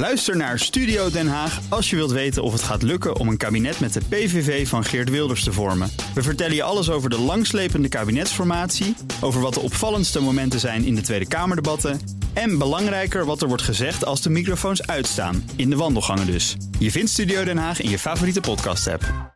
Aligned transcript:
Luister 0.00 0.36
naar 0.36 0.58
Studio 0.58 1.10
Den 1.10 1.28
Haag 1.28 1.60
als 1.68 1.90
je 1.90 1.96
wilt 1.96 2.10
weten 2.10 2.42
of 2.42 2.52
het 2.52 2.62
gaat 2.62 2.82
lukken 2.82 3.16
om 3.16 3.28
een 3.28 3.36
kabinet 3.36 3.80
met 3.80 3.92
de 3.92 4.00
PVV 4.08 4.68
van 4.68 4.84
Geert 4.84 5.10
Wilders 5.10 5.44
te 5.44 5.52
vormen. 5.52 5.90
We 6.14 6.22
vertellen 6.22 6.54
je 6.54 6.62
alles 6.62 6.90
over 6.90 7.10
de 7.10 7.18
langslepende 7.18 7.88
kabinetsformatie, 7.88 8.96
over 9.20 9.40
wat 9.40 9.54
de 9.54 9.60
opvallendste 9.60 10.20
momenten 10.20 10.60
zijn 10.60 10.84
in 10.84 10.94
de 10.94 11.00
Tweede 11.00 11.28
Kamerdebatten 11.28 12.00
en 12.32 12.58
belangrijker 12.58 13.24
wat 13.24 13.42
er 13.42 13.48
wordt 13.48 13.62
gezegd 13.62 14.04
als 14.04 14.22
de 14.22 14.30
microfoons 14.30 14.86
uitstaan, 14.86 15.50
in 15.56 15.70
de 15.70 15.76
wandelgangen 15.76 16.26
dus. 16.26 16.56
Je 16.78 16.90
vindt 16.90 17.10
Studio 17.10 17.44
Den 17.44 17.58
Haag 17.58 17.80
in 17.80 17.90
je 17.90 17.98
favoriete 17.98 18.40
podcast-app. 18.40 19.34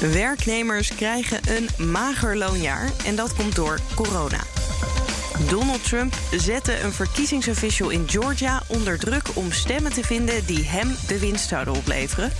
Werknemers 0.00 0.94
krijgen 0.94 1.40
een 1.48 1.90
mager 1.90 2.36
loonjaar 2.36 2.90
en 3.04 3.16
dat 3.16 3.34
komt 3.34 3.54
door 3.54 3.78
corona. 3.94 4.55
Donald 5.44 5.84
Trump 5.84 6.14
zette 6.30 6.80
een 6.80 6.92
verkiezingsofficial 6.92 7.90
in 7.90 8.08
Georgia 8.08 8.62
onder 8.66 8.98
druk 8.98 9.28
om 9.34 9.52
stemmen 9.52 9.92
te 9.92 10.02
vinden 10.02 10.46
die 10.46 10.64
hem 10.64 10.96
de 11.06 11.18
winst 11.18 11.48
zouden 11.48 11.74
opleveren. 11.74 12.32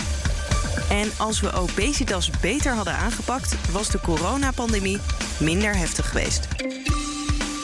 En 0.91 1.11
als 1.17 1.41
we 1.41 1.53
obesitas 1.53 2.31
beter 2.41 2.73
hadden 2.73 2.97
aangepakt, 2.97 3.55
was 3.71 3.91
de 3.91 4.01
coronapandemie 4.01 4.99
minder 5.39 5.77
heftig 5.77 6.09
geweest. 6.09 6.49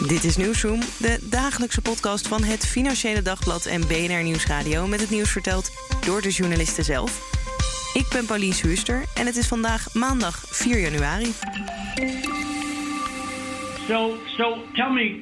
Dit 0.06 0.24
is 0.24 0.36
Nieuwsroom, 0.36 0.80
de 0.96 1.18
dagelijkse 1.22 1.80
podcast 1.80 2.28
van 2.28 2.44
het 2.44 2.66
Financiële 2.66 3.22
Dagblad 3.22 3.66
en 3.66 3.86
BNR 3.86 4.22
Nieuwsradio 4.22 4.86
met 4.86 5.00
het 5.00 5.10
nieuws 5.10 5.30
verteld 5.30 5.70
door 6.05 6.22
de 6.22 6.30
journalisten 6.30 6.84
zelf. 6.84 7.20
Ik 7.94 8.08
ben 8.08 8.24
Pauline 8.24 8.55
Huuster 8.62 9.05
en 9.14 9.27
het 9.27 9.36
is 9.36 9.46
vandaag 9.46 9.94
maandag 9.94 10.42
4 10.46 10.78
januari. 10.78 11.34
So, 13.88 14.16
so 14.36 14.59
tell 14.74 14.92
me, 14.92 15.20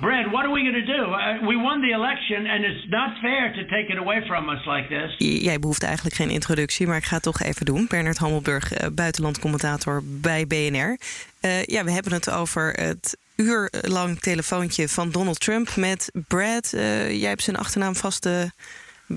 Brad, 0.00 0.32
what 0.32 0.44
are 0.44 0.52
we 0.52 0.62
going 0.62 0.86
to 0.86 0.92
do? 0.96 1.04
Uh, 1.04 1.46
we 1.46 1.56
won 1.56 1.80
the 1.80 1.92
election, 1.92 2.46
and 2.46 2.64
it's 2.64 2.88
not 2.88 3.18
fair 3.20 3.52
to 3.52 3.64
take 3.64 3.92
it 3.92 3.98
away 3.98 4.26
from 4.26 4.48
us 4.48 4.66
like 4.66 4.88
this. 4.88 5.14
Jij 5.42 5.58
behoeft 5.58 5.82
eigenlijk 5.82 6.16
geen 6.16 6.30
introductie, 6.30 6.86
maar 6.86 6.96
ik 6.96 7.04
ga 7.04 7.14
het 7.14 7.22
toch 7.22 7.40
even 7.40 7.66
doen. 7.66 7.86
Bernard 7.88 8.18
Hammelburg, 8.18 8.82
uh, 8.82 8.88
buitenlandcommentator 8.92 10.02
bij 10.04 10.46
BNR. 10.46 10.98
Uh, 11.40 11.64
ja, 11.64 11.84
we 11.84 11.90
hebben 11.90 12.12
het 12.12 12.30
over 12.30 12.72
het 12.72 13.16
uurlang 13.36 14.20
telefoontje 14.20 14.88
van 14.88 15.10
Donald 15.10 15.40
Trump 15.40 15.76
met 15.76 16.10
Brad. 16.28 16.72
Uh, 16.74 17.10
jij 17.20 17.28
hebt 17.28 17.42
zijn 17.42 17.56
achternaam 17.56 17.94
vast 17.94 18.28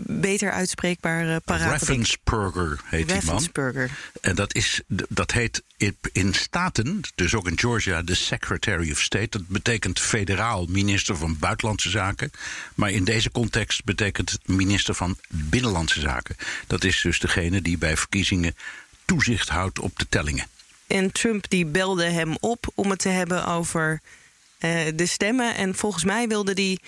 beter 0.06 0.52
uitspreekbare 0.52 1.40
paraat. 1.40 1.82
Ravensburger 1.82 2.80
heet 2.86 3.10
die 3.10 3.26
man. 3.26 3.48
En 4.22 4.36
dat, 4.36 4.54
is, 4.54 4.82
dat 4.88 5.32
heet 5.32 5.64
in 6.12 6.34
Staten, 6.34 7.02
dus 7.16 7.36
ook 7.36 7.48
in 7.48 7.60
Georgia, 7.60 8.02
de 8.02 8.16
Secretary 8.16 8.92
of 8.92 9.00
State. 9.00 9.30
Dat 9.30 9.48
betekent 9.48 10.00
federaal 10.00 10.66
minister 10.66 11.18
van 11.18 11.38
Buitenlandse 11.40 11.90
Zaken. 11.90 12.32
Maar 12.76 12.92
in 12.92 13.04
deze 13.04 13.32
context 13.32 13.84
betekent 13.84 14.32
het 14.32 14.48
minister 14.48 14.94
van 14.94 15.18
Binnenlandse 15.30 16.00
Zaken. 16.00 16.36
Dat 16.68 16.84
is 16.84 17.02
dus 17.02 17.20
degene 17.20 17.62
die 17.62 17.78
bij 17.78 17.98
verkiezingen 17.98 18.56
toezicht 19.06 19.50
houdt 19.50 19.80
op 19.80 20.00
de 20.00 20.06
tellingen. 20.10 20.48
En 20.88 21.12
Trump 21.12 21.50
die 21.50 21.66
belde 21.66 22.06
hem 22.06 22.38
op 22.40 22.72
om 22.76 22.90
het 22.90 23.00
te 23.00 23.10
hebben 23.10 23.46
over 23.46 24.02
uh, 24.60 24.72
de 24.96 25.06
stemmen. 25.06 25.56
En 25.56 25.76
volgens 25.76 26.04
mij 26.04 26.28
wilde 26.28 26.54
die 26.54 26.80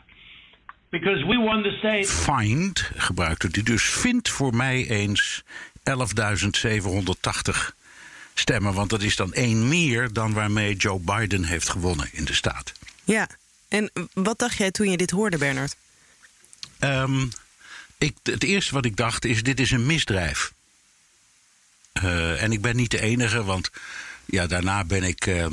Because 0.89 1.25
we 1.25 1.37
won 1.37 1.63
the 1.63 1.71
state. 1.77 2.05
Find 2.05 2.91
gebruikte 2.95 3.47
hij 3.51 3.63
dus. 3.63 3.83
Vind 3.83 4.29
voor 4.29 4.55
mij 4.55 4.89
eens 4.89 5.43
11.780 5.83 7.80
stemmen. 8.41 8.73
Want 8.73 8.89
dat 8.89 9.01
is 9.01 9.15
dan 9.15 9.33
één 9.33 9.67
meer 9.67 10.13
dan 10.13 10.33
waarmee 10.33 10.75
Joe 10.75 10.99
Biden 10.99 11.43
heeft 11.43 11.69
gewonnen 11.69 12.09
in 12.11 12.25
de 12.25 12.33
staat. 12.33 12.71
Ja, 13.03 13.29
en 13.67 13.91
wat 14.13 14.39
dacht 14.39 14.57
jij 14.57 14.71
toen 14.71 14.89
je 14.89 14.97
dit 14.97 15.11
hoorde, 15.11 15.37
Bernard? 15.37 15.75
Um, 16.79 17.29
ik, 17.97 18.15
het 18.23 18.43
eerste 18.43 18.73
wat 18.73 18.85
ik 18.85 18.95
dacht 18.95 19.25
is: 19.25 19.43
dit 19.43 19.59
is 19.59 19.71
een 19.71 19.85
misdrijf. 19.85 20.53
Uh, 22.03 22.43
en 22.43 22.51
ik 22.51 22.61
ben 22.61 22.75
niet 22.75 22.91
de 22.91 23.01
enige, 23.01 23.43
want 23.43 23.69
ja, 24.25 24.47
daarna 24.47 24.83
ben 24.83 25.03
ik 25.03 25.25
uh, 25.25 25.45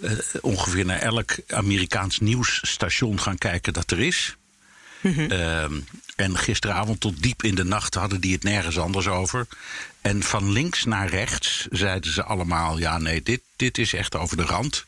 uh, 0.00 0.12
ongeveer 0.40 0.84
naar 0.84 0.98
elk 0.98 1.36
Amerikaans 1.48 2.18
nieuwsstation 2.18 3.20
gaan 3.20 3.38
kijken 3.38 3.72
dat 3.72 3.90
er 3.90 4.00
is. 4.00 4.36
Mm 5.00 5.12
-hmm. 5.12 5.84
En 6.18 6.38
gisteravond 6.38 7.00
tot 7.00 7.22
diep 7.22 7.42
in 7.42 7.54
de 7.54 7.64
nacht 7.64 7.94
hadden 7.94 8.20
die 8.20 8.32
het 8.32 8.42
nergens 8.42 8.78
anders 8.78 9.06
over. 9.08 9.46
En 10.00 10.22
van 10.22 10.52
links 10.52 10.84
naar 10.84 11.08
rechts 11.08 11.66
zeiden 11.70 12.12
ze 12.12 12.22
allemaal: 12.22 12.78
ja, 12.78 12.98
nee, 12.98 13.22
dit, 13.22 13.40
dit 13.56 13.78
is 13.78 13.92
echt 13.92 14.16
over 14.16 14.36
de 14.36 14.42
rand. 14.42 14.84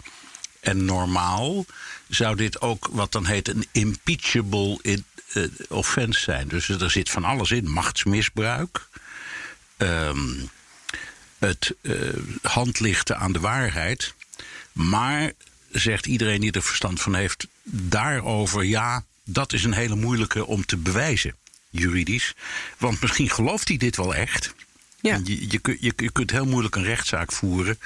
En 0.61 0.85
normaal 0.85 1.65
zou 2.09 2.37
dit 2.37 2.61
ook 2.61 2.89
wat 2.91 3.13
dan 3.13 3.27
heet 3.27 3.49
een 3.49 3.67
impeachable 3.73 4.79
uh, 4.83 5.45
offense 5.69 6.21
zijn. 6.21 6.49
Dus 6.49 6.69
er 6.69 6.91
zit 6.91 7.11
van 7.11 7.25
alles 7.25 7.51
in: 7.51 7.71
machtsmisbruik, 7.71 8.89
um, 9.77 10.51
het 11.39 11.75
uh, 11.83 12.13
handlichten 12.43 13.19
aan 13.19 13.33
de 13.33 13.41
waarheid. 13.41 14.15
Maar, 14.73 15.33
zegt 15.71 16.07
iedereen 16.07 16.41
die 16.41 16.53
er 16.53 16.63
verstand 16.63 17.01
van 17.01 17.15
heeft, 17.15 17.47
daarover 17.63 18.65
ja, 18.65 19.05
dat 19.33 19.53
is 19.53 19.65
een 19.65 19.75
hele 19.75 19.97
moeilijke 19.97 20.47
om 20.47 20.67
te 20.67 20.77
bewijzen, 20.77 21.37
juridisch. 21.71 22.35
Want 22.79 23.01
misschien 23.01 23.31
gelooft 23.31 23.69
hij 23.69 23.77
dit 23.77 23.97
wel 23.97 24.15
echt. 24.15 24.55
Ja. 25.01 25.21
Je, 25.25 25.51
je, 25.51 25.77
je, 25.81 25.93
je 25.97 26.13
kunt 26.13 26.31
heel 26.31 26.47
moeilijk 26.47 26.77
een 26.77 26.85
rechtszaak 26.85 27.33
voeren 27.33 27.79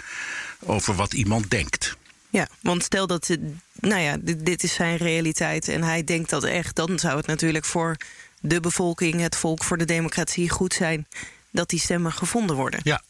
over 0.59 0.95
wat 0.95 1.13
iemand 1.13 1.51
denkt. 1.51 1.97
Ja, 2.31 2.49
want 2.61 2.85
stel 2.85 3.07
dat, 3.07 3.37
nou 3.81 4.01
ja, 4.01 4.17
dit, 4.21 4.47
dit, 4.47 4.63
is 4.63 4.75
zijn 4.75 4.97
realiteit 4.97 5.69
en 5.69 5.83
hij 5.83 6.05
denkt 6.05 6.31
dat 6.31 6.45
echt, 6.45 6.77
dan 6.77 6.99
zou 6.99 7.17
het 7.17 7.27
natuurlijk 7.27 7.65
voor 7.65 7.97
de 8.41 8.61
bevolking, 8.61 9.21
het 9.21 9.37
volk, 9.37 9.65
voor 9.65 9.79
de 9.79 9.85
democratie 9.85 10.51
goed 10.51 10.75
zijn 10.75 11.07
dat 11.51 11.69
die 11.69 11.81
stemmen 11.81 12.13
gevonden 12.13 12.57
worden. 12.57 12.81
Ja, 12.83 13.03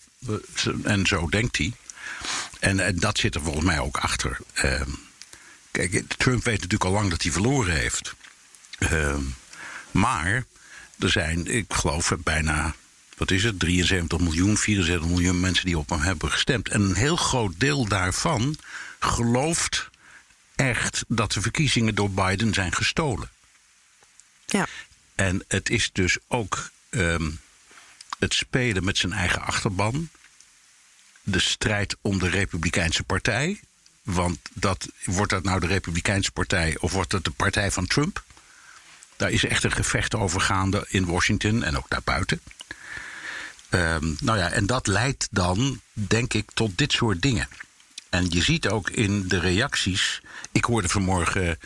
en 0.83 1.06
zo 1.06 1.28
denkt 1.28 1.56
hij. 1.56 1.73
En, 2.61 2.81
en 2.81 2.97
dat 2.97 3.19
zit 3.19 3.34
er 3.34 3.41
volgens 3.43 3.65
mij 3.65 3.78
ook 3.78 3.97
achter. 3.97 4.39
Uh, 4.65 4.81
kijk, 5.71 6.03
Trump 6.17 6.44
weet 6.44 6.55
natuurlijk 6.55 6.84
al 6.84 6.91
lang 6.91 7.11
dat 7.11 7.23
hij 7.23 7.33
verloren 7.33 7.75
heeft. 7.75 8.15
Uh, 8.93 9.17
maar 9.91 10.45
er 10.99 11.11
zijn, 11.11 11.47
ik 11.47 11.72
geloof, 11.72 12.12
bijna 12.19 12.75
wat 13.17 13.31
is 13.31 13.45
het, 13.45 13.59
73 13.59 14.21
miljoen, 14.21 14.56
74 14.56 15.09
miljoen 15.09 15.41
mensen 15.41 15.65
die 15.65 15.78
op 15.78 15.89
hem 15.89 16.00
hebben 16.00 16.31
gestemd. 16.31 16.69
En 16.69 16.81
een 16.81 16.94
heel 16.94 17.17
groot 17.17 17.53
deel 17.61 17.89
daarvan 17.89 18.56
gelooft 18.99 19.91
echt 20.55 21.05
dat 21.09 21.33
de 21.33 21.41
verkiezingen 21.41 21.94
door 21.94 22.11
Biden 22.11 22.55
zijn 22.55 22.73
gestolen. 22.73 23.31
Ja. 24.47 24.67
En 25.15 25.44
het 25.49 25.71
is 25.71 25.91
dus 25.93 26.19
ook 26.28 26.71
um, 26.91 27.41
het 28.19 28.34
spelen 28.34 28.84
met 28.84 28.99
zijn 28.99 29.12
eigen 29.12 29.43
achterban. 29.43 30.09
De 31.23 31.39
strijd 31.39 31.97
om 32.00 32.19
de 32.19 32.28
Republikeinse 32.28 33.03
Partij. 33.03 33.61
Want 34.03 34.39
dat, 34.53 34.89
wordt 35.05 35.31
dat 35.31 35.43
nou 35.43 35.61
de 35.61 35.67
Republikeinse 35.67 36.33
Partij 36.33 36.77
of 36.78 36.93
wordt 36.93 37.12
het 37.12 37.25
de 37.25 37.31
partij 37.31 37.71
van 37.71 37.87
Trump? 37.87 38.25
Daar 39.25 39.33
is 39.33 39.45
echt 39.45 39.65
een 39.65 39.73
gevecht 39.73 40.15
over 40.15 40.41
gaande 40.41 40.87
in 40.89 41.07
Washington 41.07 41.62
en 41.62 41.77
ook 41.77 41.89
daarbuiten. 41.89 42.41
Um, 43.71 44.17
nou 44.21 44.39
ja, 44.39 44.51
en 44.51 44.67
dat 44.67 44.87
leidt 44.87 45.29
dan, 45.31 45.81
denk 45.93 46.35
ik, 46.35 46.51
tot 46.55 46.79
dit 46.79 46.93
soort 46.93 47.23
dingen. 47.23 47.49
En 48.11 48.27
je 48.29 48.43
ziet 48.43 48.69
ook 48.69 48.91
in 48.91 49.29
de 49.29 49.38
reacties. 49.38 50.23
Ik 50.53 50.65
hoorde 50.65 50.88
vanmorgen 50.88 51.59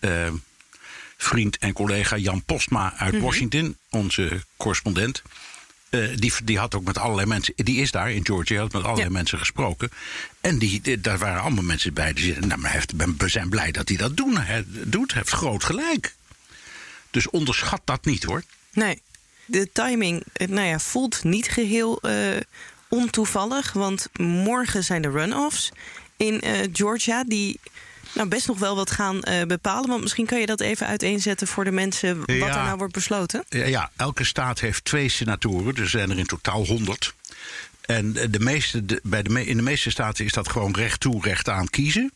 uh, 0.00 0.32
vriend 1.16 1.58
en 1.58 1.72
collega 1.72 2.16
Jan 2.16 2.44
Postma 2.44 2.94
uit 2.96 3.12
mm-hmm. 3.12 3.26
Washington, 3.26 3.76
onze 3.88 4.44
correspondent. 4.56 5.22
Uh, 5.90 6.16
die, 6.16 6.32
die 6.44 6.58
had 6.58 6.74
ook 6.74 6.84
met 6.84 6.98
allerlei 6.98 7.26
mensen. 7.26 7.54
Die 7.56 7.80
is 7.80 7.90
daar 7.90 8.10
in 8.10 8.26
Georgia, 8.26 8.60
had 8.60 8.72
met 8.72 8.82
allerlei 8.82 9.08
ja. 9.08 9.12
mensen 9.12 9.38
gesproken. 9.38 9.90
En 10.40 10.58
die, 10.58 10.80
die, 10.80 11.00
daar 11.00 11.18
waren 11.18 11.40
allemaal 11.42 11.64
mensen 11.64 11.94
bij 11.94 12.12
die 12.12 12.24
zeiden: 12.24 12.48
Nou, 12.48 12.60
maar 12.60 12.72
heeft, 12.72 12.92
we 13.18 13.28
zijn 13.28 13.48
blij 13.48 13.70
dat 13.70 13.88
hij 13.88 13.96
dat 13.96 14.16
doen, 14.16 14.36
he, 14.36 14.62
doet. 14.66 15.12
Hij 15.12 15.22
heeft 15.22 15.34
groot 15.34 15.64
gelijk. 15.64 16.18
Dus 17.10 17.30
onderschat 17.30 17.80
dat 17.84 18.04
niet 18.04 18.22
hoor. 18.22 18.42
Nee 18.72 19.02
de 19.50 19.72
timing 19.72 20.22
nou 20.34 20.66
ja, 20.66 20.78
voelt 20.78 21.24
niet 21.24 21.48
geheel 21.48 21.98
uh, 22.02 22.36
ontoevallig. 22.88 23.72
Want 23.72 24.08
morgen 24.18 24.84
zijn 24.84 25.02
de 25.02 25.10
runoffs 25.10 25.70
in 26.16 26.40
uh, 26.44 26.58
Georgia. 26.72 27.24
Die 27.24 27.60
nou, 28.14 28.28
best 28.28 28.46
nog 28.46 28.58
wel 28.58 28.76
wat 28.76 28.90
gaan 28.90 29.20
uh, 29.28 29.42
bepalen. 29.42 29.88
Want 29.88 30.02
misschien 30.02 30.26
kan 30.26 30.40
je 30.40 30.46
dat 30.46 30.60
even 30.60 30.86
uiteenzetten 30.86 31.46
voor 31.46 31.64
de 31.64 31.70
mensen. 31.70 32.18
Wat 32.18 32.28
ja, 32.28 32.58
er 32.58 32.64
nou 32.64 32.76
wordt 32.76 32.92
besloten. 32.92 33.44
Ja, 33.48 33.64
ja, 33.64 33.90
elke 33.96 34.24
staat 34.24 34.60
heeft 34.60 34.84
twee 34.84 35.08
senatoren. 35.08 35.76
Er 35.76 35.88
zijn 35.88 36.10
er 36.10 36.18
in 36.18 36.26
totaal 36.26 36.66
100. 36.66 37.14
En 37.80 38.12
de 38.12 38.40
meeste, 38.40 38.86
de, 38.86 39.00
bij 39.02 39.22
de, 39.22 39.46
in 39.46 39.56
de 39.56 39.62
meeste 39.62 39.90
staten 39.90 40.24
is 40.24 40.32
dat 40.32 40.48
gewoon 40.48 40.74
recht 40.74 41.00
toe, 41.00 41.22
recht 41.22 41.48
aan 41.48 41.68
kiezen. 41.68 42.12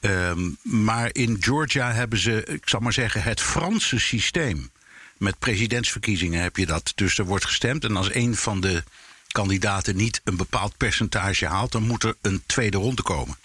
Um, 0.00 0.56
maar 0.62 1.08
in 1.12 1.36
Georgia 1.40 1.92
hebben 1.92 2.18
ze, 2.18 2.44
ik 2.44 2.68
zal 2.68 2.80
maar 2.80 2.92
zeggen, 2.92 3.22
het 3.22 3.40
Franse 3.40 3.98
systeem. 3.98 4.70
Met 5.16 5.38
presidentsverkiezingen 5.38 6.42
heb 6.42 6.56
je 6.56 6.66
dat. 6.66 6.92
Dus 6.94 7.18
er 7.18 7.24
wordt 7.24 7.44
gestemd. 7.44 7.84
En 7.84 7.96
als 7.96 8.14
een 8.14 8.36
van 8.36 8.60
de 8.60 8.82
kandidaten 9.28 9.96
niet 9.96 10.20
een 10.24 10.36
bepaald 10.36 10.76
percentage 10.76 11.46
haalt, 11.46 11.72
dan 11.72 11.82
moet 11.82 12.02
er 12.02 12.16
een 12.20 12.42
tweede 12.46 12.76
ronde 12.76 13.02
komen. 13.02 13.38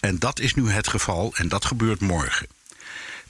En 0.00 0.18
dat 0.18 0.40
is 0.40 0.54
nu 0.54 0.70
het 0.70 0.88
geval 0.88 1.34
en 1.34 1.48
dat 1.48 1.64
gebeurt 1.64 2.00
morgen. 2.00 2.46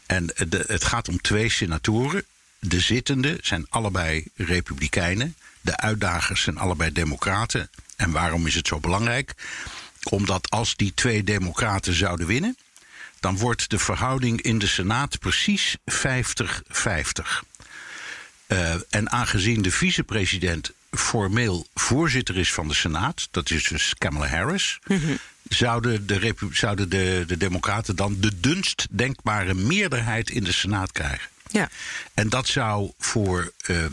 En 0.06 0.30
het 0.66 0.84
gaat 0.84 1.08
om 1.08 1.20
twee 1.20 1.50
senatoren. 1.50 2.24
De 2.58 2.80
zittenden 2.80 3.38
zijn 3.42 3.66
allebei 3.68 4.24
republikeinen. 4.36 5.36
De 5.60 5.76
uitdagers 5.76 6.42
zijn 6.42 6.58
allebei 6.58 6.92
democraten. 6.92 7.70
En 7.96 8.10
waarom 8.10 8.46
is 8.46 8.54
het 8.54 8.66
zo 8.66 8.80
belangrijk? 8.80 9.34
Omdat 10.10 10.50
als 10.50 10.76
die 10.76 10.92
twee 10.94 11.24
democraten 11.24 11.94
zouden 11.94 12.26
winnen, 12.26 12.56
dan 13.20 13.38
wordt 13.38 13.70
de 13.70 13.78
verhouding 13.78 14.40
in 14.40 14.58
de 14.58 14.66
Senaat 14.66 15.18
precies 15.18 15.76
50-50. 15.92 15.94
Uh, 18.48 18.74
en 18.90 19.10
aangezien 19.10 19.62
de 19.62 19.70
vicepresident 19.70 20.72
formeel 20.90 21.66
voorzitter 21.74 22.36
is 22.36 22.52
van 22.52 22.68
de 22.68 22.74
Senaat, 22.74 23.28
dat 23.30 23.50
is 23.50 23.64
dus 23.64 23.94
Kamala 23.98 24.26
Harris, 24.26 24.78
mm-hmm. 24.86 25.18
zouden, 25.48 26.06
de, 26.06 26.34
zouden 26.50 26.88
de, 26.88 27.24
de 27.26 27.36
Democraten 27.36 27.96
dan 27.96 28.20
de 28.20 28.40
dunst 28.40 28.86
denkbare 28.90 29.54
meerderheid 29.54 30.30
in 30.30 30.44
de 30.44 30.52
Senaat 30.52 30.92
krijgen. 30.92 31.28
Ja. 31.50 31.70
En 32.14 32.28
dat 32.28 32.48
zou 32.48 32.92
voor 32.98 33.52
uh, 33.66 33.86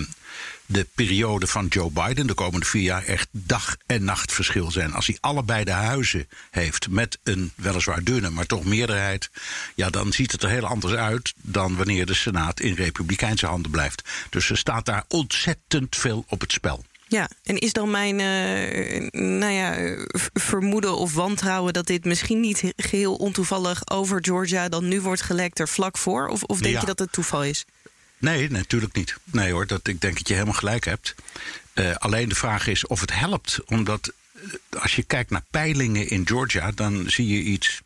de 0.66 0.88
periode 0.96 1.48
van 1.48 1.68
Joe 1.68 1.92
Biden, 1.92 2.28
de 2.28 2.34
komende 2.34 2.66
vier 2.66 2.82
jaar, 2.82 3.04
echt 3.04 3.28
dag 3.32 3.76
en 3.86 4.04
nacht 4.04 4.34
verschil 4.34 4.72
zijn. 4.72 4.94
Als 4.94 5.08
hij 5.08 5.18
allebei 5.20 5.64
de 5.64 5.72
huizen 5.72 6.28
heeft 6.52 6.90
met 6.90 7.20
een 7.24 7.52
weliswaar 7.56 8.04
dunne, 8.04 8.30
maar 8.30 8.46
toch 8.46 8.64
meerderheid, 8.64 9.30
ja, 9.76 9.90
dan 9.90 10.12
ziet 10.12 10.32
het 10.32 10.44
er 10.44 10.50
heel 10.50 10.66
anders 10.66 10.94
uit 10.94 11.34
dan 11.38 11.76
wanneer 11.76 12.06
de 12.06 12.14
Senaat 12.14 12.60
in 12.60 12.74
republikeinse 12.74 13.46
handen 13.46 13.72
blijft. 13.72 14.10
Dus 14.30 14.50
er 14.50 14.58
staat 14.58 14.86
daar 14.86 15.04
ontzettend 15.08 15.96
veel 15.96 16.26
op 16.28 16.42
het 16.42 16.52
spel. 16.52 16.86
Ja, 17.12 17.30
en 17.44 17.58
is 17.58 17.74
dan 17.74 17.92
mijn 17.92 18.20
uh, 18.20 19.10
nou 19.12 19.52
ja, 19.52 19.96
vermoeden 20.34 20.98
of 20.98 21.14
wantrouwen 21.14 21.74
dat 21.74 21.88
dit 21.88 22.06
misschien 22.06 22.40
niet 22.40 22.74
geheel 22.76 23.16
ontoevallig 23.16 23.90
over 23.90 24.20
Georgia 24.22 24.70
dan 24.70 24.88
nu 24.88 25.02
wordt 25.02 25.22
gelekt 25.22 25.60
er 25.60 25.68
vlak 25.68 25.98
voor? 25.98 26.28
Of, 26.28 26.44
of 26.44 26.60
denk 26.60 26.74
Ja. 26.74 26.80
je 26.80 26.86
dat 26.86 27.00
het 27.00 27.12
toeval 27.12 27.44
is? 27.44 27.66
Nee, 28.18 28.50
natuurlijk 28.50 28.94
niet. 28.96 29.16
Nee 29.24 29.52
hoor, 29.52 29.68
dat, 29.68 29.88
ik 29.88 30.02
denk 30.02 30.18
dat 30.18 30.28
je 30.28 30.34
helemaal 30.34 30.54
gelijk 30.56 30.86
hebt. 30.86 31.16
Uh, 31.74 31.96
alleen 31.96 32.30
de 32.30 32.36
vraag 32.36 32.68
is 32.68 32.88
of 32.88 33.02
het 33.02 33.14
helpt. 33.14 33.60
Omdat 33.66 34.12
uh, 34.36 34.82
als 34.82 34.96
je 34.96 35.04
kijkt 35.04 35.30
naar 35.30 35.44
peilingen 35.50 36.08
in 36.10 36.28
Georgia, 36.28 36.72
dan 36.72 37.04
zie 37.10 37.28
je 37.28 37.42
iets 37.42 37.82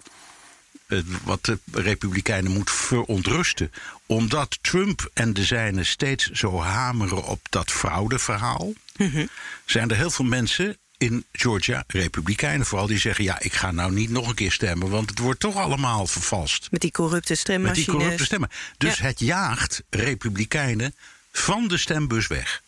wat 1.24 1.46
de 1.46 1.60
Republikeinen 1.72 2.52
moet 2.52 2.72
verontrusten. 2.72 3.72
Omdat 4.06 4.58
Trump 4.62 5.10
en 5.14 5.34
de 5.34 5.44
zijnen 5.46 5.86
steeds 5.86 6.30
zo 6.32 6.62
hameren 6.62 7.24
op 7.24 7.40
dat 7.50 7.72
fraudeverhaal, 7.72 8.74
Mhm. 8.98 9.26
zijn 9.66 9.90
er 9.90 9.96
heel 9.96 10.12
veel 10.12 10.26
mensen 10.26 10.78
in 10.98 11.26
Georgia, 11.32 11.84
Republikeinen 11.88 12.66
vooral, 12.66 12.88
die 12.88 12.98
zeggen: 13.00 13.24
Ja, 13.24 13.40
ik 13.40 13.54
ga 13.54 13.72
nou 13.72 13.92
niet 13.92 14.10
nog 14.10 14.28
een 14.28 14.36
keer 14.36 14.52
stemmen, 14.52 14.90
want 14.90 15.10
het 15.10 15.20
wordt 15.20 15.40
toch 15.40 15.56
allemaal 15.56 16.08
vervalst. 16.08 16.68
Met 16.72 16.82
die 16.82 16.92
corrupte 16.92 17.32
Met 17.32 17.40
stemmachines. 17.40 17.86
die 17.86 17.96
corrupte 17.96 18.26
stemmen. 18.26 18.50
Dus 18.78 18.98
Ja. 18.98 19.04
het 19.04 19.20
jaagt 19.20 19.84
Republikeinen 19.90 20.96
van 21.32 21.68
de 21.68 21.78
stembus 21.78 22.28
weg. 22.28 22.62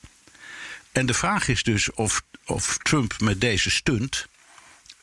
En 0.92 1.06
de 1.06 1.14
vraag 1.14 1.48
is 1.48 1.64
dus 1.64 1.92
of, 1.94 2.22
of 2.46 2.78
Trump 2.82 3.20
met 3.22 3.42
deze 3.42 3.70
stunt 3.70 4.28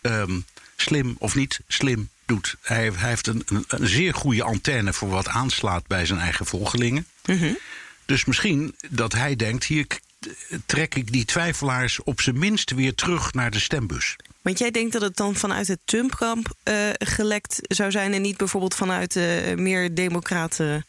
ehm, 0.01 0.41
slim 0.77 1.17
of 1.19 1.35
niet 1.35 1.61
slim 1.69 2.09
doet. 2.35 2.57
Hij, 2.63 2.91
hij 2.95 3.09
heeft 3.09 3.27
een, 3.27 3.43
een, 3.47 3.65
een 3.69 3.87
zeer 3.87 4.15
goede 4.15 4.43
antenne 4.43 4.93
voor 4.93 5.09
wat 5.09 5.29
aanslaat 5.29 5.87
bij 5.87 6.07
zijn 6.07 6.19
eigen 6.19 6.47
volgelingen. 6.47 7.07
Mhm. 7.27 7.53
Dus 8.05 8.25
misschien 8.25 8.75
dat 8.91 9.13
hij 9.13 9.37
denkt: 9.37 9.65
hier 9.65 9.87
trek 10.67 10.95
ik 10.95 11.13
die 11.13 11.25
twijfelaars 11.25 12.03
op 12.03 12.21
zijn 12.21 12.39
minst 12.39 12.71
weer 12.71 12.95
terug 12.95 13.33
naar 13.33 13.51
de 13.51 13.59
stembus. 13.61 14.17
Want 14.43 14.59
jij 14.59 14.71
denkt 14.71 14.93
dat 14.93 15.03
het 15.03 15.17
dan 15.17 15.37
vanuit 15.37 15.69
het 15.69 15.79
Trump-kamp 15.85 16.55
eh, 16.63 16.75
gelekt 16.99 17.59
zou 17.61 17.91
zijn 17.91 18.13
en 18.13 18.23
niet 18.23 18.37
bijvoorbeeld 18.37 18.75
vanuit 18.75 19.13
de 19.13 19.53
meer 19.57 19.95
democraten. 19.95 20.87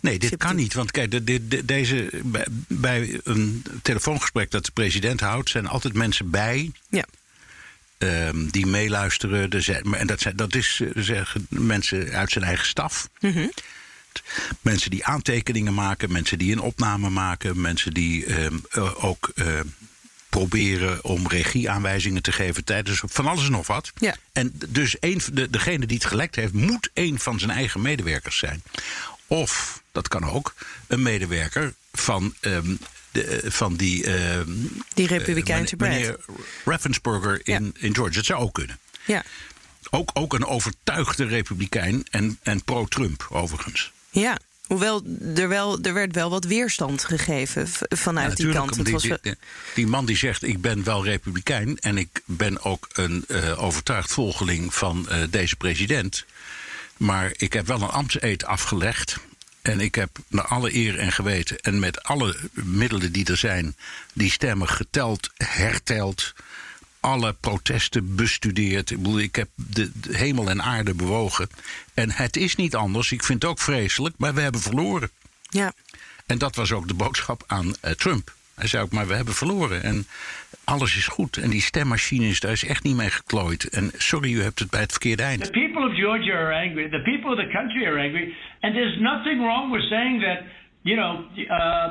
Nee, 0.00 0.18
dit 0.18 0.36
kan 0.36 0.56
niet. 0.56 0.74
Want 0.74 0.90
kijk, 0.90 1.10
de, 1.10 1.24
de- 1.24 1.48
de- 1.48 1.64
deze, 1.64 2.08
bij, 2.22 2.46
bij 2.68 3.20
een 3.24 3.64
telefoongesprek 3.82 4.50
dat 4.50 4.64
de 4.64 4.70
president 4.72 5.20
houdt, 5.20 5.50
zijn 5.50 5.66
altijd 5.66 5.94
mensen 5.94 6.30
bij 6.30 6.70
Ja. 6.88 7.04
Ehm, 8.00 8.46
die 8.46 8.66
meeluisteren. 8.66 9.50
Er 9.50 9.62
zijn- 9.62 9.94
En 9.94 10.06
dat, 10.06 10.20
zijn, 10.20 10.36
dat 10.36 10.54
is 10.54 10.80
eh, 10.80 10.88
zeggen 11.02 11.46
mensen 11.48 12.10
uit 12.12 12.30
zijn 12.30 12.44
eigen 12.44 12.66
staf. 12.66 13.08
Mhm. 13.20 13.46
Mensen 14.60 14.90
die 14.90 15.04
aantekeningen 15.04 15.74
maken, 15.74 16.12
mensen 16.12 16.38
die 16.38 16.52
een 16.52 16.60
opname 16.60 17.10
maken, 17.10 17.60
mensen 17.60 17.94
die 17.94 18.24
ehm, 18.26 18.56
eh, 18.70 19.04
ook 19.04 19.30
ehm, 19.34 19.64
proberen 20.28 21.04
om 21.04 21.28
regieaanwijzingen 21.28 22.22
te 22.22 22.32
geven 22.32 22.64
tijdens 22.64 23.02
van 23.06 23.26
alles 23.26 23.44
en 23.44 23.50
nog 23.50 23.66
wat. 23.66 23.92
Ja. 23.98 24.14
En 24.32 24.52
dus 24.68 24.96
een, 25.00 25.20
de, 25.32 25.50
degene 25.50 25.86
die 25.86 25.96
het 25.96 26.06
gelekt 26.06 26.36
heeft, 26.36 26.52
moet 26.52 26.90
een 26.94 27.18
van 27.18 27.38
zijn 27.38 27.50
eigen 27.50 27.80
medewerkers 27.80 28.38
zijn. 28.38 28.62
Of, 29.26 29.82
dat 29.92 30.08
kan 30.08 30.24
ook, 30.24 30.54
een 30.86 31.02
medewerker 31.02 31.74
van, 31.92 32.34
de, 33.12 33.24
eh, 33.24 33.50
van 33.50 33.76
die. 33.76 34.04
ehm, 34.04 34.50
Die 34.94 35.06
Republikeinse 35.06 35.76
eh, 35.76 35.80
meneer, 35.88 36.12
Brad. 36.12 36.26
meneer 36.28 36.48
Ravensburger 36.64 37.40
in, 37.46 37.74
in 37.78 37.94
Georgia. 37.94 38.14
Dat 38.16 38.24
zou 38.24 38.40
ook 38.42 38.54
kunnen. 38.54 38.78
Ja. 39.04 39.22
Ook, 39.90 40.10
ook 40.14 40.32
een 40.34 40.46
overtuigde 40.46 41.24
republikein 41.24 42.06
en, 42.10 42.38
en 42.42 42.64
pro-Trump, 42.64 43.26
overigens. 43.30 43.92
ja. 44.10 44.38
Hoewel 44.66 45.02
er, 45.34 45.48
wel, 45.48 45.80
er 45.80 45.94
werd 45.94 46.14
wel 46.14 46.30
wat 46.30 46.44
weerstand 46.44 47.04
gegeven 47.04 47.68
vanuit 47.88 48.36
die 48.36 48.52
kant. 48.52 48.84
Die, 48.84 48.92
was 48.92 49.02
die, 49.02 49.16
die- 49.74 49.86
man 49.86 50.06
die 50.06 50.16
zegt: 50.16 50.42
Ik 50.42 50.60
ben 50.60 50.84
wel 50.84 51.04
republikein 51.04 51.78
en 51.78 51.98
ik 51.98 52.20
ben 52.24 52.64
ook 52.64 52.88
een 52.92 53.24
eh, 53.28 53.62
overtuigd 53.62 54.12
volgeling 54.12 54.74
van 54.74 55.08
eh, 55.08 55.22
deze 55.30 55.56
president. 55.56 56.24
Maar 56.96 57.32
ik 57.36 57.52
heb 57.52 57.66
wel 57.66 57.82
een 57.82 57.88
ambtseed 57.88 58.44
afgelegd. 58.44 59.16
En 59.62 59.80
ik 59.80 59.94
heb 59.94 60.18
naar 60.28 60.44
alle 60.46 60.74
eer 60.74 60.98
en 60.98 61.12
geweten 61.12 61.60
en 61.60 61.78
met 61.78 62.02
alle 62.02 62.36
middelen 62.52 63.12
die 63.12 63.26
er 63.26 63.36
zijn, 63.36 63.76
die 64.12 64.30
stemmen 64.30 64.68
geteld, 64.68 65.30
herteld. 65.36 66.32
Alle 67.00 67.32
protesten 67.40 68.14
bestudeerd. 68.14 68.90
Ik 68.90 68.96
bedoel, 68.96 69.18
ik 69.18 69.36
heb 69.36 69.48
de, 69.54 69.90
de 69.94 70.16
hemel 70.16 70.50
en 70.50 70.62
aarde 70.62 70.94
bewogen. 70.94 71.48
En 71.94 72.10
het 72.10 72.36
is 72.36 72.56
niet 72.56 72.74
anders. 72.74 73.12
Ik 73.12 73.24
vind 73.24 73.42
het 73.42 73.50
ook 73.50 73.60
vreselijk, 73.60 74.14
maar 74.18 74.34
we 74.34 74.40
hebben 74.40 74.60
verloren. 74.60 75.10
ja. 75.48 75.72
En 76.26 76.38
dat 76.38 76.54
was 76.54 76.72
ook 76.72 76.88
de 76.88 76.94
boodschap 76.94 77.44
aan 77.46 77.74
eh, 77.80 77.92
Trump. 77.92 78.34
Hij 78.60 78.68
zei 78.68 78.82
ook, 78.82 78.92
maar 78.92 79.06
we 79.06 79.14
hebben 79.14 79.34
verloren 79.34 79.82
en 79.82 80.06
alles 80.64 80.96
is 80.96 81.06
goed. 81.06 81.36
En 81.36 81.50
die 81.50 81.60
stemmachines, 81.60 82.40
daar 82.40 82.52
is 82.52 82.64
echt 82.64 82.84
niet 82.84 82.96
mee 82.96 83.10
geklooid. 83.10 83.68
En 83.68 83.90
sorry, 83.94 84.32
u 84.32 84.42
hebt 84.42 84.58
het 84.58 84.70
bij 84.70 84.80
het 84.80 84.90
verkeerde 84.90 85.22
eind. 85.22 85.44
The 85.44 85.50
people 85.50 85.88
of 85.88 85.94
Georgia 85.94 86.34
are 86.34 86.54
angry. 86.66 86.88
The 86.88 87.02
people 87.10 87.30
of 87.30 87.38
the 87.38 87.50
country 87.52 87.86
are 87.86 88.00
angry. 88.06 88.34
And 88.60 88.74
there's 88.74 88.98
nothing 89.00 89.38
wrong 89.40 89.72
with 89.72 89.82
saying 89.82 90.22
that, 90.22 90.38
you 90.82 90.96
know, 91.00 91.12
uh, 91.36 91.88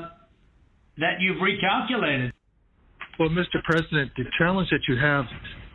that 0.98 1.16
you've 1.20 1.44
recalculated. 1.44 2.32
Well, 3.18 3.30
Mr. 3.30 3.62
President, 3.62 4.16
the 4.16 4.26
challenge 4.38 4.70
that 4.70 4.84
you 4.88 5.00
have 5.00 5.26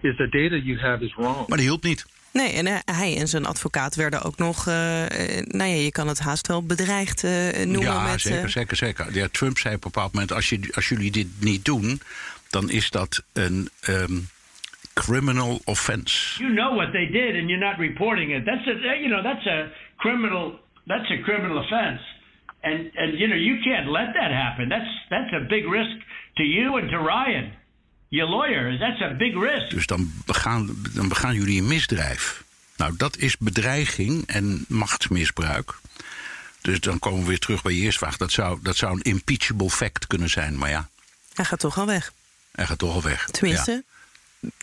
is 0.01 0.17
the 0.17 0.29
data 0.29 0.57
you 0.57 0.79
have 0.79 1.05
is 1.05 1.15
wrong. 1.15 1.49
Maar 1.49 1.59
die 1.59 1.67
hielp 1.67 1.83
niet. 1.83 2.07
Nee, 2.35 2.53
en 2.53 2.67
hij- 2.67 2.83
hij 2.85 3.17
en 3.17 3.29
zijn 3.29 3.47
advocaat 3.47 3.95
werden 3.95 4.23
ook 4.23 4.39
nog, 4.39 4.67
eh, 4.67 5.05
eh, 5.39 5.47
nou 5.47 5.71
ja, 5.71 5.77
je 5.77 5.91
kan 5.93 6.09
het 6.09 6.19
haast 6.21 6.47
wel 6.47 6.63
bedreigd 6.67 7.25
eh, 7.25 7.31
noemen. 7.65 7.81
ja, 7.93 8.11
met, 8.11 8.21
zeker, 8.21 8.43
eh, 8.45 8.49
zeker, 8.49 8.77
zeker. 8.77 9.07
Ja, 9.15 9.27
Trump 9.33 9.59
zei 9.59 9.75
op 9.75 9.85
een 9.85 9.91
bepaald 9.91 10.13
moment, 10.13 10.33
als, 10.33 10.49
je, 10.49 10.71
als 10.75 10.89
jullie 10.89 11.11
dit 11.11 11.27
niet 11.41 11.65
doen... 11.65 12.01
dan 12.51 12.71
is 12.71 12.91
dat 12.91 13.25
een 13.33 13.69
ehm, 13.81 14.19
criminal 14.95 15.61
offense. 15.65 16.39
You 16.43 16.55
know 16.55 16.77
what 16.77 16.93
they 16.93 17.07
did, 17.07 17.35
and 17.41 17.49
you're 17.49 17.65
not 17.69 17.79
reporting 17.79 18.35
it. 18.37 18.45
That's 18.45 18.67
a, 18.67 18.73
you 18.73 19.09
know, 19.09 19.23
that's 19.25 19.47
a 19.47 19.67
criminal, 19.97 20.61
that's 20.87 21.11
a 21.11 21.19
criminal 21.23 21.59
offense. 21.59 22.03
And 22.63 22.79
and 22.97 23.19
you 23.19 23.27
know, 23.29 23.39
you 23.49 23.61
can't 23.63 23.89
let 23.91 24.15
that 24.15 24.31
happen. 24.31 24.69
That's 24.69 24.91
that's 25.09 25.33
a 25.33 25.41
big 25.49 25.65
risk 25.79 25.97
to 26.37 26.43
you 26.43 26.79
and 26.79 26.89
to 26.91 26.99
Ryan, 26.99 27.53
your 28.15 28.31
lawyer. 28.31 28.79
That's 28.79 29.01
a 29.01 29.15
big 29.17 29.35
risk. 29.35 29.71
Dus 29.71 29.87
dan 29.87 30.13
begaan, 30.25 30.77
dan 30.95 31.09
begaan 31.09 31.35
jullie 31.35 31.61
een 31.61 31.67
misdrijf. 31.67 32.43
Nou, 32.77 32.95
dat 32.97 33.17
is 33.17 33.37
bedreiging 33.39 34.27
en 34.27 34.65
machtsmisbruik. 34.69 35.75
Dus 36.61 36.81
dan 36.81 36.99
komen 36.99 37.21
we 37.21 37.27
weer 37.29 37.39
terug 37.39 37.63
bij 37.63 37.73
je 37.73 37.81
eerste 37.81 37.99
vraag. 37.99 38.17
Dat 38.17 38.33
zou, 38.33 38.59
dat 38.63 38.77
zou 38.77 38.93
een 38.93 39.03
impeachable 39.03 39.71
fact 39.71 40.07
kunnen 40.07 40.31
zijn. 40.31 40.59
Maar 40.59 40.71
ja, 40.71 40.89
Hij 41.35 41.45
gaat 41.45 41.59
toch 41.59 41.79
al 41.79 41.87
weg. 41.87 42.13
hij 42.53 42.67
gaat 42.67 42.79
toch 42.79 42.95
al 42.95 43.03
weg. 43.03 43.25
Tenminste, 43.31 43.85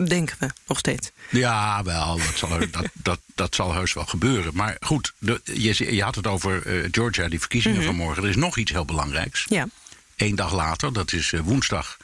denken 0.06 0.36
we 0.40 0.48
nog 0.68 0.78
steeds. 0.80 1.12
Ja, 1.30 1.84
wel, 1.84 2.18
dat 2.18 2.34
zal, 2.36 2.52
er- 2.62 2.72
dat, 2.72 2.88
dat, 2.94 3.20
dat 3.36 3.56
zal 3.56 3.74
heus 3.74 3.94
wel 3.94 4.06
gebeuren. 4.06 4.56
Maar 4.56 4.78
goed, 4.80 5.14
de, 5.18 5.42
je, 5.44 5.96
je 5.96 6.04
had 6.04 6.16
het 6.16 6.28
over 6.28 6.66
eh, 6.66 6.88
Georgia, 6.92 7.28
die 7.28 7.40
verkiezingen 7.40 7.84
van 7.84 7.96
morgen. 7.96 8.24
Er 8.24 8.30
is 8.30 8.36
nog 8.36 8.58
iets 8.58 8.72
heel 8.72 8.86
belangrijks. 8.86 9.46
Ja. 9.50 9.68
Eén 10.16 10.36
dag 10.36 10.54
later, 10.54 10.94
dat 10.94 11.14
is 11.14 11.34
eh, 11.34 11.40
woensdag, 11.40 11.98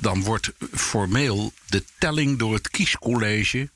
dan 0.00 0.22
wordt 0.22 0.52
formeel 0.74 1.52
de 1.66 1.84
telling 1.98 2.38
door 2.38 2.54
het 2.54 2.70
kiescollege 2.70 3.68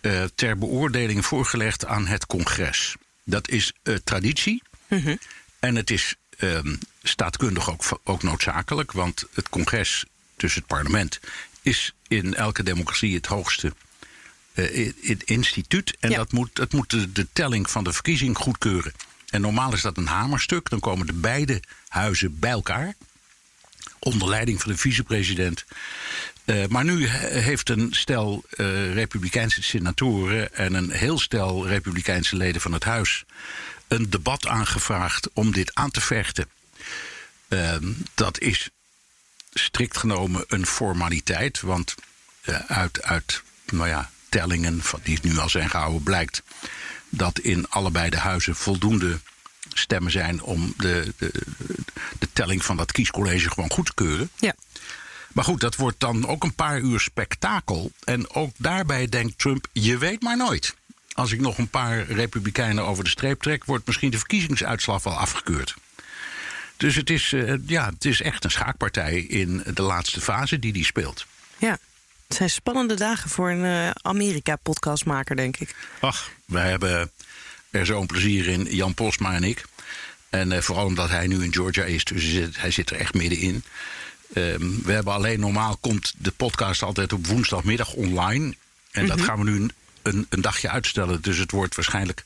uh, 0.00 0.24
ter 0.34 0.58
beoordeling 0.58 1.26
voorgelegd 1.26 1.86
aan 1.86 2.06
het 2.06 2.26
congres. 2.26 2.96
Dat 3.24 3.48
is 3.48 3.72
uh, 3.82 3.94
traditie. 4.04 4.62
Mm-hmm. 4.88 5.18
En 5.58 5.76
het 5.76 5.90
is 5.90 6.14
um, 6.38 6.78
staatkundig 7.02 7.70
ook, 7.70 8.00
ook 8.04 8.22
noodzakelijk, 8.22 8.92
want 8.92 9.24
het 9.32 9.48
congres, 9.48 10.04
dus 10.36 10.54
het 10.54 10.66
parlement, 10.66 11.20
is 11.62 11.94
in 12.08 12.34
elke 12.34 12.62
democratie 12.62 13.14
het 13.14 13.26
hoogste 13.26 13.72
uh, 14.54 14.92
instituut. 15.24 15.96
En 16.00 16.10
ja. 16.10 16.16
dat 16.16 16.32
moet, 16.32 16.54
dat 16.54 16.72
moet 16.72 16.90
de, 16.90 17.12
de, 17.12 17.26
telling 17.32 17.70
van 17.70 17.84
de 17.84 17.92
verkiezing 17.92 18.36
goedkeuren. 18.36 18.92
En 19.30 19.40
normaal 19.40 19.72
is 19.72 19.82
dat 19.82 19.96
een 19.96 20.06
hamerstuk. 20.06 20.70
Dan 20.70 20.80
komen 20.80 21.06
de 21.06 21.12
beide 21.12 21.62
huizen 21.88 22.38
bij 22.38 22.50
elkaar. 22.50 22.94
Onder 24.06 24.28
leiding 24.28 24.62
van 24.62 24.72
de 24.72 24.78
vicepresident. 24.78 25.64
Uh, 26.44 26.66
maar 26.66 26.84
nu 26.84 27.06
heeft 27.08 27.68
een 27.68 27.88
stel 27.90 28.44
uh, 28.56 28.94
Republikeinse 28.94 29.62
senatoren 29.62 30.54
en 30.54 30.74
een 30.74 30.90
heel 30.90 31.18
stel 31.18 31.66
Republikeinse 31.66 32.36
leden 32.36 32.60
van 32.60 32.72
het 32.72 32.84
Huis 32.84 33.24
een 33.88 34.10
debat 34.10 34.46
aangevraagd 34.46 35.28
om 35.32 35.52
dit 35.52 35.74
aan 35.74 35.90
te 35.90 36.00
vechten. 36.00 36.48
Uh, 37.48 37.76
dat 38.14 38.40
is 38.40 38.70
strikt 39.52 39.96
genomen 39.96 40.44
een 40.48 40.66
formaliteit, 40.66 41.60
want 41.60 41.94
uit, 42.66 43.02
uit 43.02 43.42
nou 43.72 43.88
ja, 43.88 44.10
tellingen 44.28 44.82
van, 44.82 45.00
die 45.02 45.18
nu 45.22 45.38
al 45.38 45.48
zijn 45.48 45.70
gehouden 45.70 46.02
blijkt 46.02 46.42
dat 47.08 47.38
in 47.38 47.68
allebei 47.68 48.10
de 48.10 48.18
huizen 48.18 48.56
voldoende 48.56 49.20
stemmen 49.78 50.12
zijn 50.12 50.42
om 50.42 50.74
de, 50.76 51.12
de, 51.18 51.32
de 52.18 52.28
telling 52.32 52.64
van 52.64 52.76
dat 52.76 52.92
kiescollege 52.92 53.50
gewoon 53.50 53.70
goed 53.70 53.86
te 53.86 53.94
keuren. 53.94 54.30
Ja. 54.36 54.54
Maar 55.32 55.44
goed, 55.44 55.60
dat 55.60 55.76
wordt 55.76 56.00
dan 56.00 56.26
ook 56.26 56.44
een 56.44 56.54
paar 56.54 56.80
uur 56.80 57.00
spektakel. 57.00 57.92
En 58.04 58.30
ook 58.30 58.50
daarbij 58.56 59.08
denkt 59.08 59.38
Trump: 59.38 59.66
je 59.72 59.98
weet 59.98 60.22
maar 60.22 60.36
nooit. 60.36 60.74
Als 61.12 61.32
ik 61.32 61.40
nog 61.40 61.58
een 61.58 61.68
paar 61.68 62.02
republikeinen 62.02 62.84
over 62.84 63.04
de 63.04 63.10
streep 63.10 63.42
trek, 63.42 63.64
wordt 63.64 63.86
misschien 63.86 64.10
de 64.10 64.18
verkiezingsuitslag 64.18 65.02
wel 65.02 65.18
afgekeurd. 65.18 65.74
Dus 66.76 66.94
het 66.94 67.10
is, 67.10 67.32
uh, 67.32 67.54
ja, 67.66 67.90
het 67.90 68.04
is 68.04 68.20
echt 68.20 68.44
een 68.44 68.50
schaakpartij 68.50 69.20
in 69.20 69.62
de 69.74 69.82
laatste 69.82 70.20
fase 70.20 70.58
die 70.58 70.72
die 70.72 70.84
speelt. 70.84 71.26
Ja, 71.58 71.78
het 72.26 72.36
zijn 72.36 72.50
spannende 72.50 72.94
dagen 72.94 73.30
voor 73.30 73.50
een 73.50 73.64
uh, 73.64 73.90
Amerika-podcastmaker, 73.90 75.36
denk 75.36 75.56
ik. 75.56 75.74
Ach, 76.00 76.30
wij 76.44 76.70
hebben 76.70 77.10
zo'n 77.84 78.06
plezier 78.06 78.46
in, 78.46 78.66
Jan 78.70 78.94
Posma 78.94 79.34
en 79.34 79.44
ik. 79.44 79.64
En 80.28 80.52
uh, 80.52 80.58
vooral 80.58 80.84
omdat 80.84 81.08
hij 81.08 81.26
nu 81.26 81.44
in 81.44 81.52
Georgia 81.52 81.84
is, 81.84 82.04
dus 82.04 82.48
hij 82.52 82.70
zit 82.70 82.90
er 82.90 82.96
echt 82.96 83.14
middenin. 83.14 83.62
Ehm, 84.32 84.70
we 84.82 84.92
hebben 84.92 85.12
alleen 85.12 85.40
normaal 85.40 85.76
komt 85.76 86.14
de 86.18 86.30
podcast 86.30 86.82
altijd 86.82 87.12
op 87.12 87.26
woensdagmiddag 87.26 87.92
online. 87.92 88.44
En 88.90 89.02
mm-hmm. 89.02 89.16
dat 89.16 89.26
gaan 89.26 89.38
we 89.38 89.50
nu 89.50 89.68
een, 90.02 90.26
een, 90.28 90.40
dagje 90.40 90.68
uitstellen. 90.68 91.22
Dus 91.22 91.38
het 91.38 91.50
wordt 91.50 91.74
waarschijnlijk 91.74 92.24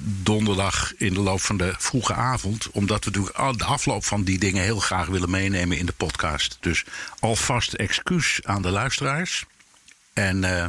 donderdag 0.00 0.92
in 0.96 1.14
de 1.14 1.20
loop 1.20 1.40
van 1.40 1.56
de 1.56 1.74
vroege 1.78 2.14
avond. 2.14 2.70
Omdat 2.70 3.04
we 3.04 3.10
de 3.10 3.64
afloop 3.64 4.04
van 4.04 4.24
die 4.24 4.38
dingen 4.38 4.62
heel 4.62 4.80
graag 4.80 5.06
willen 5.06 5.30
meenemen 5.30 5.78
in 5.78 5.86
de 5.86 5.92
podcast. 5.92 6.56
Dus 6.60 6.84
alvast 7.18 7.72
excuus 7.72 8.40
aan 8.42 8.62
de 8.62 8.70
luisteraars. 8.70 9.44
En, 10.14 10.42
uh, 10.42 10.64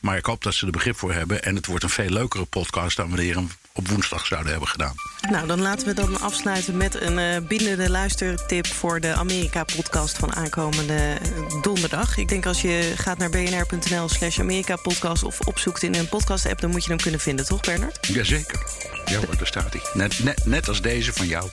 maar 0.00 0.16
ik 0.16 0.26
hoop 0.26 0.42
dat 0.42 0.54
ze 0.54 0.66
er 0.66 0.72
begrip 0.72 0.98
voor 0.98 1.12
hebben. 1.12 1.42
En 1.42 1.54
het 1.54 1.66
wordt 1.66 1.84
een 1.84 1.90
veel 1.90 2.10
leukere 2.10 2.44
podcast 2.44 2.96
dan 2.96 3.08
wanneer 3.08 3.34
hem 3.34 3.50
op 3.72 3.88
woensdag 3.88 4.26
zouden 4.26 4.50
hebben 4.50 4.68
gedaan. 4.68 4.94
Nou, 5.30 5.46
dan 5.46 5.60
laten 5.60 5.86
we 5.86 5.94
dan 5.94 6.20
afsluiten 6.20 6.76
met 6.76 7.00
een 7.00 7.18
uh, 7.18 7.48
bindende 7.48 7.90
luistertip 7.90 8.66
voor 8.66 9.00
de 9.00 9.12
Amerika-podcast 9.12 10.18
van 10.18 10.34
aankomende 10.34 11.18
donderdag. 11.62 12.16
Ik 12.16 12.28
denk 12.28 12.46
als 12.46 12.62
je 12.62 12.92
gaat 12.96 13.18
naar 13.18 13.30
bnr.nl 13.30 14.08
slash 14.08 14.38
Amerika-podcast 14.38 15.22
of 15.22 15.40
opzoekt 15.40 15.82
in 15.82 15.94
een 15.94 16.08
podcast-app, 16.08 16.60
dan 16.60 16.70
moet 16.70 16.84
je 16.84 16.88
hem 16.88 17.00
kunnen 17.00 17.20
vinden, 17.20 17.44
toch, 17.44 17.60
Bernard? 17.60 18.06
Jazeker. 18.06 18.62
Ja, 19.04 19.20
daar 19.20 19.46
staat 19.46 19.72
hij. 19.72 19.82
Net, 19.94 20.24
net, 20.24 20.46
net 20.46 20.68
als 20.68 20.82
deze 20.82 21.12
van 21.12 21.26
jou 21.26 21.50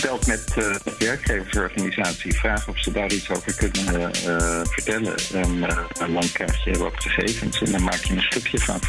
belt 0.00 0.26
met 0.26 0.44
uh, 0.48 0.54
de 0.84 0.94
werkgeversorganisatie. 0.98 2.34
Vraag 2.34 2.68
of 2.68 2.78
ze 2.78 2.92
daar 2.92 3.12
iets 3.12 3.30
over 3.30 3.54
kunnen 3.54 4.10
uh, 4.26 4.60
vertellen. 4.64 5.14
En 5.32 5.56
uh, 5.56 6.12
dan 6.12 6.32
krijg 6.32 6.64
je 6.64 6.84
ook 6.84 7.02
gegevens 7.02 7.62
en 7.62 7.72
dan 7.72 7.82
maak 7.82 8.04
je 8.04 8.12
een 8.12 8.22
stukje 8.22 8.58
van. 8.58 8.80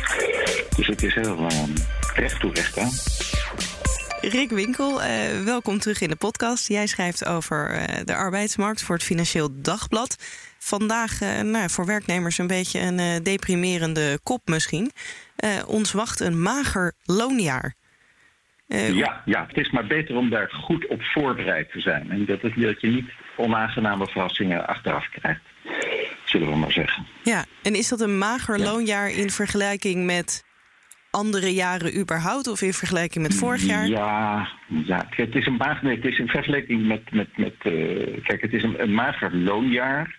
Dus 0.76 0.88
het 0.88 1.04
is 1.04 1.14
heel 1.14 1.48
recht 2.16 2.40
toe 2.40 2.54
recht 2.54 2.78
aan. 2.78 2.92
Rick 4.22 4.50
Winkel, 4.50 5.02
welkom 5.44 5.80
terug 5.80 6.02
in 6.02 6.10
de 6.10 6.16
podcast. 6.16 6.68
Jij 6.68 6.88
schrijft 6.88 7.26
over 7.26 7.88
de 8.06 8.16
arbeidsmarkt 8.16 8.82
voor 8.82 8.96
het 8.96 9.04
Financieel 9.04 9.50
Dagblad. 9.52 10.16
Vandaag 10.60 11.20
nou, 11.44 11.70
voor 11.70 11.86
werknemers 11.86 12.38
een 12.38 12.48
beetje 12.48 12.80
een 12.80 13.24
deprimerende 13.24 14.20
kop 14.24 14.42
misschien. 14.46 14.92
ons 15.66 15.92
wacht 15.92 16.20
een 16.20 16.42
mager 16.42 16.94
loonjaar. 17.04 17.76
Uh, 18.68 18.98
ja, 18.98 19.22
ja, 19.26 19.46
het 19.48 19.58
is 19.58 19.70
maar 19.72 19.88
beter 19.88 20.16
om 20.16 20.30
daar 20.30 20.50
goed 20.50 20.88
op 20.88 21.02
voorbereid 21.02 21.72
te 21.72 21.80
zijn. 21.80 22.12
En 22.12 22.26
dat, 22.26 22.42
het, 22.42 22.54
dat 22.56 22.82
je 22.82 22.88
niet 22.88 23.10
onaangename 23.36 24.08
verrassingen 24.08 24.68
achteraf 24.68 25.10
krijgt, 25.10 25.42
zullen 26.26 26.50
we 26.50 26.56
maar 26.56 26.72
zeggen. 26.72 27.06
Ja, 27.24 27.46
en 27.64 27.76
is 27.76 27.88
dat 27.88 28.02
een 28.02 28.18
mager 28.18 28.60
loonjaar 28.60 29.10
in 29.10 29.30
vergelijking 29.30 30.06
met 30.06 30.46
andere 31.12 31.54
jaren 31.54 31.98
überhaupt 32.00 32.48
of 32.48 32.62
in 32.62 32.74
vergelijking 32.74 33.24
met 33.24 33.36
vorig 33.36 33.62
jaar? 33.62 33.88
Ja, 33.88 34.48
ja 34.68 35.08
het 35.10 35.36
is 35.36 35.46
een 35.46 35.58
mager, 35.58 35.90
het 35.90 36.06
is 36.06 36.20
in 36.20 36.28
vergelijking 36.28 36.88
met. 36.88 37.12
met, 37.12 37.38
met 37.38 37.56
uh, 37.64 38.24
kijk, 38.24 38.42
het 38.42 38.54
is 38.54 38.64
een, 38.64 38.82
een 38.82 38.94
mager 38.94 39.36
loonjaar 39.36 40.16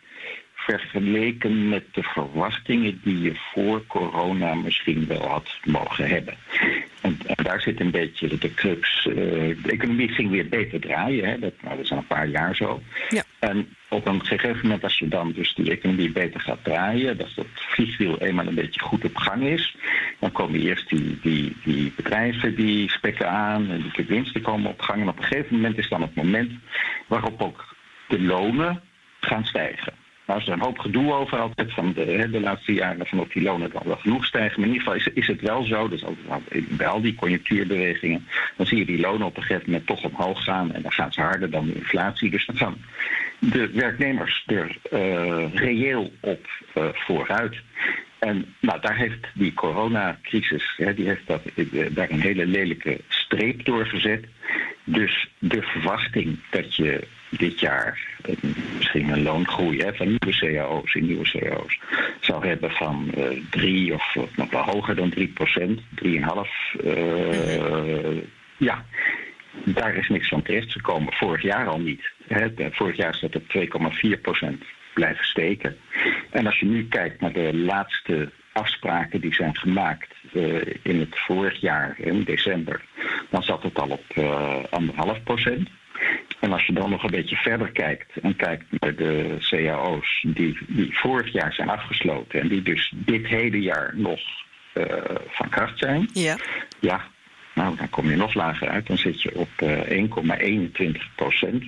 vergeleken 0.68 1.68
met 1.68 1.84
de 1.92 2.02
verwachtingen 2.02 3.00
die 3.04 3.20
je 3.20 3.34
voor 3.34 3.86
corona 3.86 4.54
misschien 4.54 5.06
wel 5.06 5.28
had 5.28 5.58
mogen 5.64 6.08
hebben. 6.08 6.34
En, 7.00 7.18
daar 7.42 7.60
zit 7.60 7.80
een 7.80 7.90
beetje 7.90 8.38
de 8.38 8.54
crux. 8.54 9.06
Uh, 9.06 9.14
de 9.62 9.70
economie 9.70 10.08
ging 10.08 10.30
weer 10.30 10.48
beter 10.48 10.80
draaien, 10.80 11.28
hè? 11.28 11.38
Dat, 11.38 11.52
nou, 11.62 11.76
dat 11.76 11.84
is 11.84 11.90
al 11.90 11.96
een 11.96 12.06
paar 12.06 12.26
jaar 12.26 12.56
zo. 12.56 12.82
Ja. 13.08 13.22
En 13.38 13.76
op 13.88 14.06
een 14.06 14.24
gegeven 14.24 14.60
moment, 14.62 14.82
als 14.82 14.98
je 14.98 15.08
dan 15.08 15.32
dus 15.32 15.54
die 15.54 15.70
economie 15.70 16.10
beter 16.10 16.40
gaat 16.40 16.64
draaien, 16.64 17.16
dat 17.16 17.28
dat 17.34 17.46
vliegwiel 17.54 18.20
eenmaal 18.20 18.46
een 18.46 18.54
beetje 18.54 18.80
goed 18.80 19.04
op 19.04 19.16
gang 19.16 19.42
is, 19.42 19.76
dan 20.18 20.32
komen 20.32 20.60
eerst 20.60 20.88
die, 20.88 21.18
die, 21.22 21.56
die 21.64 21.92
bedrijven 21.96 22.54
die 22.54 22.90
spekken 22.90 23.30
aan 23.30 23.70
en 23.70 23.92
die 23.96 24.06
winsten 24.06 24.42
komen 24.42 24.70
op 24.70 24.80
gang. 24.80 25.00
En 25.00 25.08
op 25.08 25.18
een 25.18 25.24
gegeven 25.24 25.56
moment 25.56 25.78
is 25.78 25.88
dan 25.88 26.02
het 26.02 26.14
moment 26.14 26.52
waarop 27.06 27.42
ook 27.42 27.74
de 28.08 28.20
lonen 28.20 28.82
gaan 29.20 29.44
stijgen. 29.44 29.92
Nou 30.28 30.40
is 30.40 30.46
er 30.46 30.52
een 30.52 30.60
hoop 30.60 30.78
gedoe 30.78 31.12
over 31.12 31.38
altijd 31.38 31.72
van 31.72 31.92
de, 31.92 32.28
de 32.30 32.40
laatste 32.40 32.72
jaren 32.72 33.06
van 33.06 33.20
of 33.20 33.28
die 33.28 33.42
lonen 33.42 33.70
dan 33.70 33.82
wel 33.84 33.96
genoeg 33.96 34.24
stijgen. 34.24 34.60
Maar 34.60 34.68
in 34.68 34.74
ieder 34.74 34.92
geval 34.92 35.12
is, 35.14 35.26
het 35.26 35.40
wel 35.40 35.62
zo, 35.64 35.88
dus 35.88 36.04
bij 36.68 36.86
al 36.86 37.00
die 37.00 37.14
conjunctuurbewegingen, 37.14 38.26
dan 38.56 38.66
zie 38.66 38.78
je 38.78 38.84
die 38.84 39.00
lonen 39.00 39.26
op 39.26 39.36
een 39.36 39.42
gegeven 39.42 39.70
moment 39.70 39.86
toch 39.86 40.04
omhoog 40.04 40.44
gaan 40.44 40.72
en 40.72 40.82
dan 40.82 40.92
gaan 40.92 41.12
ze 41.12 41.20
harder 41.20 41.50
dan 41.50 41.66
de 41.66 41.74
inflatie. 41.74 42.30
Dus 42.30 42.46
dan 42.46 42.56
gaan 42.56 42.76
de 43.38 43.70
werknemers 43.70 44.42
er 44.46 44.76
uh, 44.92 45.54
reëel 45.54 46.12
op 46.20 46.46
uh, 46.74 46.84
vooruit. 46.92 47.56
En 48.18 48.54
nou, 48.60 48.80
daar 48.80 48.96
heeft 48.96 49.26
die 49.34 49.54
coronacrisis, 49.54 50.74
hè, 50.76 50.94
die 50.94 51.06
heeft 51.06 51.26
dat, 51.26 51.42
uh, 51.54 51.86
daar 51.90 52.10
een 52.10 52.20
hele 52.20 52.46
lelijke 52.46 53.00
streep 53.08 53.64
door 53.64 53.86
gezet. 53.86 54.24
Dus 54.84 55.28
de 55.38 55.62
verwachting 55.62 56.38
dat 56.50 56.74
je 56.74 57.06
dit 57.30 57.60
jaar 57.60 58.17
misschien 58.76 59.08
een 59.08 59.22
loongroei 59.22 59.90
van 59.94 60.06
nieuwe 60.06 60.38
cao's 60.38 60.94
in 60.94 61.06
nieuwe 61.06 61.30
cao's 61.30 61.78
zou 62.20 62.46
hebben 62.46 62.70
van 62.70 63.10
uh, 63.16 63.26
eh, 63.26 63.42
3 63.50 63.94
of 63.94 64.16
nog 64.36 64.50
wel 64.50 64.62
hoger 64.62 64.96
dan 64.96 65.10
3 65.10 65.28
procent, 65.28 65.80
3,5. 66.04 66.10
Uh, 66.84 68.22
ja, 68.56 68.84
daar 69.64 69.94
is 69.94 70.08
niks 70.08 70.28
van 70.28 70.42
terecht 70.42 70.72
gekomen. 70.72 71.12
Vorig 71.12 71.42
jaar 71.42 71.68
al 71.68 71.80
niet. 71.80 72.10
Hè. 72.26 72.48
Vorig 72.70 72.96
jaar 72.96 73.18
dat 73.20 73.36
op 73.36 73.42
2,4 74.16 74.20
procent 74.22 74.64
blijven 74.94 75.24
steken. 75.24 75.76
En 76.30 76.46
als 76.46 76.58
je 76.58 76.66
nu 76.66 76.88
kijkt 76.88 77.20
naar 77.20 77.32
de 77.32 77.56
laatste 77.56 78.30
afspraken 78.52 79.20
die 79.20 79.34
zijn 79.34 79.56
gemaakt 79.56 80.14
uh, 80.32 80.60
in 80.82 81.00
het 81.00 81.18
vorig 81.18 81.60
jaar, 81.60 81.94
in 81.98 82.22
december, 82.22 82.80
dan 83.30 83.42
zat 83.42 83.62
het 83.62 83.78
al 83.78 83.88
op 83.88 84.18
anderhalf 84.70 85.22
procent. 85.22 85.68
En 86.40 86.52
als 86.52 86.66
je 86.66 86.72
dan 86.72 86.90
nog 86.90 87.02
een 87.02 87.10
beetje 87.10 87.36
verder 87.36 87.70
kijkt 87.72 88.16
en 88.22 88.36
kijkt 88.36 88.64
naar 88.80 88.94
de 88.94 89.36
cao's 89.38 90.24
die, 90.26 90.58
die 90.66 90.98
vorig 90.98 91.32
jaar 91.32 91.52
zijn 91.52 91.68
afgesloten 91.68 92.40
en 92.40 92.48
die 92.48 92.62
dus 92.62 92.92
dit 92.96 93.26
hele 93.26 93.60
jaar 93.60 93.92
nog 93.94 94.20
uh, 94.74 94.84
van 95.28 95.48
kracht 95.48 95.78
zijn, 95.78 96.08
ja. 96.12 96.36
ja, 96.80 97.04
nou 97.54 97.76
dan 97.76 97.90
kom 97.90 98.10
je 98.10 98.16
nog 98.16 98.34
lager 98.34 98.68
uit. 98.68 98.86
Dan 98.86 98.98
zit 98.98 99.22
je 99.22 99.34
op 99.34 99.48
uh, 99.62 99.80
1,21 100.90 101.14
procent. 101.14 101.64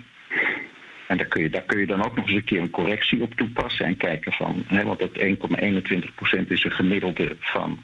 En 1.07 1.17
daar 1.17 1.27
kun, 1.27 1.43
je, 1.43 1.51
daar 1.51 1.63
kun 1.63 1.81
je 1.81 1.87
dan 1.87 2.05
ook 2.05 2.17
nog 2.17 2.27
eens 2.27 2.37
een 2.37 2.45
keer 2.45 2.61
een 2.61 2.71
correctie 2.71 3.23
op 3.23 3.35
toepassen 3.35 3.87
en 3.87 3.97
kijken 3.97 4.33
van, 4.33 4.65
hè, 4.67 4.85
want 4.85 4.99
dat 4.99 5.19
1,21 5.19 6.15
procent 6.15 6.51
is 6.51 6.65
een 6.65 6.71
gemiddelde 6.71 7.37
van 7.41 7.81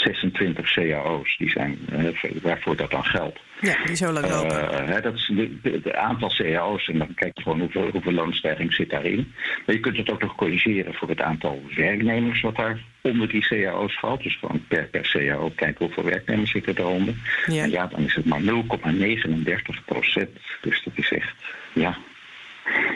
26 0.00 0.72
cao's 0.72 1.36
die 1.36 1.50
zijn, 1.50 1.78
uh, 1.92 2.32
waarvoor 2.42 2.76
dat 2.76 2.90
dan 2.90 3.04
geldt. 3.04 3.38
Ja, 3.60 3.84
die 3.84 3.96
zo 3.96 4.12
lang 4.12 4.28
lopen. 4.28 4.88
Uh, 4.88 5.02
dat 5.02 5.14
is 5.14 5.32
het 5.62 5.92
aantal 5.92 6.28
cao's 6.36 6.88
en 6.88 6.98
dan 6.98 7.14
kijk 7.14 7.36
je 7.36 7.42
gewoon 7.42 7.60
hoeveel, 7.60 7.88
hoeveel 7.90 8.12
loonstijging 8.12 8.72
zit 8.72 8.90
daarin. 8.90 9.32
Maar 9.66 9.74
je 9.74 9.80
kunt 9.80 9.96
het 9.96 10.10
ook 10.10 10.22
nog 10.22 10.34
corrigeren 10.34 10.94
voor 10.94 11.08
het 11.08 11.20
aantal 11.20 11.62
werknemers 11.76 12.40
wat 12.40 12.56
daar 12.56 12.80
onder 13.00 13.28
die 13.28 13.48
cao's 13.48 13.98
valt. 13.98 14.22
Dus 14.22 14.36
gewoon 14.36 14.64
per, 14.68 14.84
per 14.84 15.10
cao 15.12 15.52
kijken 15.56 15.84
hoeveel 15.84 16.04
werknemers 16.04 16.50
zitten 16.50 16.74
daaronder. 16.74 17.14
Ja. 17.46 17.62
En 17.62 17.70
ja, 17.70 17.86
dan 17.86 18.04
is 18.04 18.14
het 18.14 18.24
maar 18.24 18.42
0,39 18.42 19.84
procent. 19.84 20.30
Dus 20.60 20.82
dat 20.84 20.92
is 20.96 21.12
echt, 21.12 21.34
ja, 21.72 21.98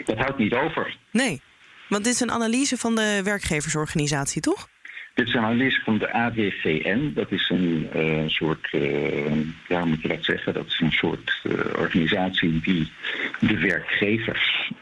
dat 0.05 0.19
houdt 0.19 0.39
niet 0.39 0.55
over. 0.55 0.97
Nee, 1.11 1.41
want 1.89 2.05
dit 2.05 2.15
is 2.15 2.21
een 2.21 2.31
analyse 2.31 2.77
van 2.77 2.95
de 2.95 3.21
werkgeversorganisatie, 3.25 4.41
toch? 4.41 4.69
Dit 5.15 5.27
is 5.27 5.35
een 5.35 5.45
analyse 5.45 5.81
van 5.81 5.99
de 5.99 6.13
ADVN. 6.13 7.13
Dat 7.15 7.31
is 7.31 7.51
een 7.51 7.89
uh, 7.97 8.29
soort, 8.29 8.69
uh, 8.73 9.33
ja, 9.69 9.85
moet 9.85 10.03
je 10.03 10.09
dat 10.09 10.25
zeggen? 10.25 10.55
Dat 10.55 10.67
is 10.67 10.81
een 10.81 10.93
soort 10.93 11.41
uh, 11.43 11.53
organisatie 11.79 12.61
die 12.61 12.93
de 13.41 13.59
werkgevers 13.59 14.73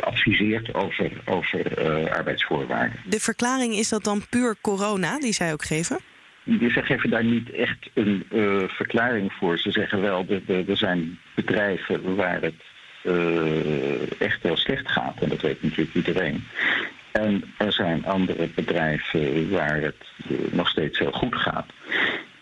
adviseert 0.00 0.74
over, 0.74 1.10
over 1.24 2.10
arbeidsvoorwaarden. 2.10 2.98
De 3.04 3.20
verklaring 3.20 3.74
is 3.74 3.88
dat 3.88 4.04
dan 4.04 4.26
puur 4.30 4.56
corona, 4.60 5.18
die 5.18 5.32
zij 5.32 5.52
ook 5.52 5.64
geven? 5.64 5.98
Ze 6.44 6.82
geven 6.82 7.10
daar 7.10 7.24
niet 7.24 7.50
echt 7.50 7.90
een 7.94 8.24
verklaring 8.68 9.32
voor. 9.32 9.58
Ze 9.58 9.70
zeggen 9.70 10.00
wel, 10.00 10.26
dat 10.26 10.40
er 10.68 10.76
zijn 10.76 11.18
bedrijven 11.34 12.14
waar 12.14 12.40
het 12.42 12.62
echt 14.18 14.42
heel 14.42 14.56
slecht 14.56 14.88
gaat. 14.90 15.22
En 15.22 15.28
dat 15.28 15.40
weet 15.40 15.62
natuurlijk 15.62 15.94
iedereen. 15.94 16.44
En 17.12 17.44
er 17.58 17.72
zijn 17.72 18.04
andere 18.06 18.48
bedrijven 18.54 19.50
waar 19.50 19.80
het 19.80 20.04
uh, 20.30 20.38
nog 20.52 20.68
steeds 20.68 20.98
heel 20.98 21.12
goed 21.12 21.34
gaat. 21.34 21.66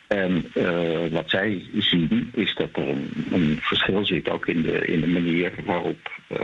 En 0.06 0.44
uh, 0.54 1.06
wat 1.10 1.30
zij 1.30 1.64
zien 1.78 2.30
is 2.34 2.54
dat 2.54 2.68
er 2.72 2.88
een, 3.32 3.58
verschil 3.60 4.06
zit 4.06 4.28
ook 4.28 4.46
in 4.46 4.62
de, 4.62 4.86
in 4.86 5.00
de 5.00 5.06
manier 5.06 5.52
waarop 5.64 6.10
uh, 6.28 6.38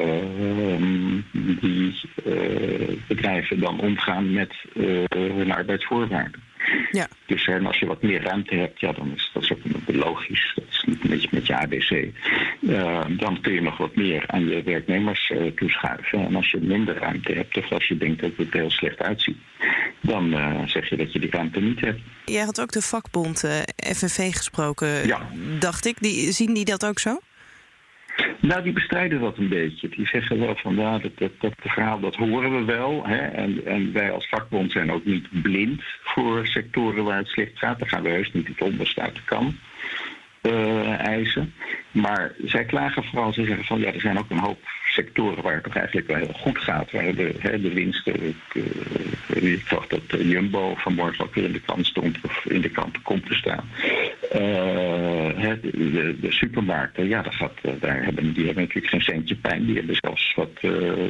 die 1.61 2.01
bedrijven 3.07 3.61
dan 3.61 3.81
omgaan 3.81 4.33
met 4.33 4.55
hun 5.09 5.53
arbeidsvoorwaarden. 5.53 6.43
Ja. 6.91 7.09
Dus 7.27 7.47
en 7.47 7.67
als 7.67 7.79
je 7.79 7.87
wat 7.87 8.03
meer 8.03 8.23
ruimte 8.23 8.55
hebt, 8.55 8.81
ja, 8.81 8.93
dan 8.93 9.13
is 9.15 9.31
dat 9.33 9.51
ook 9.51 9.59
logisch. 9.87 10.53
Dat 10.55 10.65
is 10.71 10.85
niet 10.87 11.09
met 11.09 11.23
je, 11.23 11.29
met 11.31 11.47
je 11.47 11.57
ABC. 11.57 11.91
Uh, 12.61 13.01
dan 13.09 13.41
kun 13.41 13.53
je 13.53 13.63
nog 13.63 13.77
wat 13.77 13.97
meer 13.97 14.25
aan 14.27 14.49
je 14.49 14.63
werknemers 14.63 15.31
uh, 15.31 15.51
toeschuiven. 15.51 16.27
En 16.27 16.37
als 16.37 16.51
je 16.51 16.59
minder 16.61 16.97
ruimte 16.97 17.33
hebt, 17.33 17.57
of 17.57 17.73
als 17.73 17.89
je 17.89 17.97
denkt 17.97 18.21
dat 18.21 18.31
het 18.37 18.53
heel 18.53 18.71
slecht 18.71 18.99
uitziet, 18.99 19.37
dan 20.01 20.33
uh, 20.33 20.67
zeg 20.67 20.89
je 20.89 20.97
dat 20.97 21.13
je 21.13 21.19
die 21.19 21.31
ruimte 21.31 21.61
niet 21.61 21.81
hebt. 21.81 22.01
Jij 22.25 22.45
had 22.45 22.61
ook 22.61 22.73
de 22.73 22.83
vakbond 22.83 23.39
FNV 23.95 24.35
gesproken, 24.35 25.07
ja. 25.07 25.29
dacht 25.59 25.87
ik. 25.87 25.97
Die, 26.01 26.33
zien 26.33 26.55
die 26.55 26.65
dat 26.65 26.87
ook 26.87 26.99
zo? 26.99 27.21
Nou, 28.41 28.63
die 28.63 28.73
bestrijden 28.73 29.21
dat 29.21 29.39
een 29.39 29.49
beetje. 29.49 29.89
Die 29.89 30.07
zeggen 30.07 30.39
wel 30.39 30.57
van 30.57 30.77
ja, 30.77 30.99
dat, 30.99 31.19
dat, 31.19 31.33
dat 31.39 31.53
verhaal 31.57 32.01
dat 32.01 32.15
horen 32.15 32.59
we 32.59 32.65
wel. 32.65 33.07
Hè? 33.07 33.19
En, 33.19 33.67
en 33.67 33.93
wij 33.93 34.11
als 34.13 34.29
vakbond 34.29 34.73
zijn 34.73 34.93
ook 34.93 35.05
niet 35.05 35.43
blind 35.43 35.83
voor 36.03 36.47
sectoren 36.47 37.05
waar 37.05 37.19
het 37.19 37.29
slecht 37.29 37.59
gaat. 37.59 37.79
Daar 37.79 37.89
gaan 37.89 38.03
we 38.03 38.09
heus 38.09 38.33
niet 38.33 38.49
het 38.49 38.61
onderste 38.61 39.13
kan 39.25 39.55
uh, 40.47 40.99
eisen. 40.99 41.55
Maar 41.91 42.33
zij 42.45 42.65
klagen 42.65 43.05
vooral, 43.05 43.33
ze 43.33 43.45
zeggen 43.45 43.65
van 43.65 43.81
ja, 43.81 43.93
er 43.93 44.01
zijn 44.01 44.19
ook 44.19 44.31
een 44.31 44.39
hoop 44.39 44.59
sectoren 44.87 45.43
waar 45.43 45.55
het 45.55 45.65
toch 45.65 45.77
eigenlijk 45.77 46.07
wel 46.07 46.17
heel 46.17 46.33
goed 46.33 46.59
gaat. 46.59 46.91
Waar 46.91 47.15
de, 47.15 47.35
hè, 47.39 47.61
de 47.61 47.73
winsten, 47.73 48.27
ik, 48.27 48.55
uh, 48.55 49.53
ik 49.53 49.67
zag 49.67 49.87
dat 49.87 50.03
Jumbo 50.09 50.75
vanmorgen 50.75 51.25
ook 51.25 51.35
weer 51.35 51.45
in 51.45 51.53
de 51.53 51.61
kant 51.61 51.87
stond, 51.87 52.19
of 52.23 52.45
in 52.45 52.61
de 52.61 52.71
kant 52.71 53.03
komt 53.03 53.27
te 53.27 53.35
staan. 53.35 53.69
Uh, 54.35 54.41
de, 55.63 56.17
de, 56.21 56.33
supermarkten, 56.33 57.09
ja, 57.09 57.23
dat 57.23 57.35
gaat, 57.35 57.81
daar 57.81 58.05
hebben, 58.05 58.33
die 58.33 58.45
hebben 58.45 58.63
natuurlijk 58.63 58.93
geen 58.93 59.01
centje 59.01 59.37
pijn. 59.37 59.67
Die 59.67 59.77
hebben 59.77 59.97
zelfs 60.01 60.35
wat, 60.35 60.61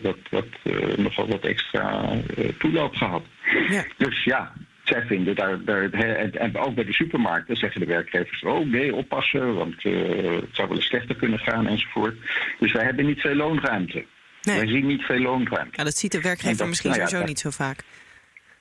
wat, 0.03 0.19
wat, 0.31 0.75
nogal 0.97 1.27
wat 1.27 1.45
extra 1.45 2.13
toeloop 2.59 2.95
gehad. 2.95 3.23
Ja. 3.69 3.85
Dus 3.97 4.25
ja, 4.25 4.53
zij 4.85 5.03
vinden 5.07 5.35
daar, 5.35 5.65
daar 5.65 5.91
en 5.91 6.57
ook 6.57 6.75
bij 6.75 6.85
de 6.85 6.93
supermarkten 6.93 7.57
zeggen 7.57 7.81
de 7.81 7.87
werkgevers: 7.87 8.43
oh 8.43 8.67
nee, 8.67 8.95
oppassen, 8.95 9.55
want 9.55 9.85
uh, 9.85 9.93
het 10.41 10.49
zou 10.53 10.69
wel 10.69 10.77
eens 10.77 10.87
slechter 10.87 11.17
kunnen 11.17 11.39
gaan 11.39 11.67
enzovoort. 11.67 12.17
Dus 12.59 12.73
wij 12.73 12.85
hebben 12.85 13.07
niet 13.07 13.21
veel 13.21 13.35
loonruimte. 13.35 14.05
Nee. 14.43 14.57
Wij 14.57 14.67
zien 14.67 14.87
niet 14.87 15.03
veel 15.03 15.19
loonruimte. 15.19 15.77
Ja, 15.77 15.85
dat 15.85 15.97
ziet 15.97 16.13
de 16.13 16.21
werkgever 16.21 16.69
misschien 16.69 16.91
nou 16.91 17.03
ja, 17.03 17.09
sowieso 17.09 17.29
niet 17.29 17.39
zo 17.39 17.51
vaak. 17.51 17.85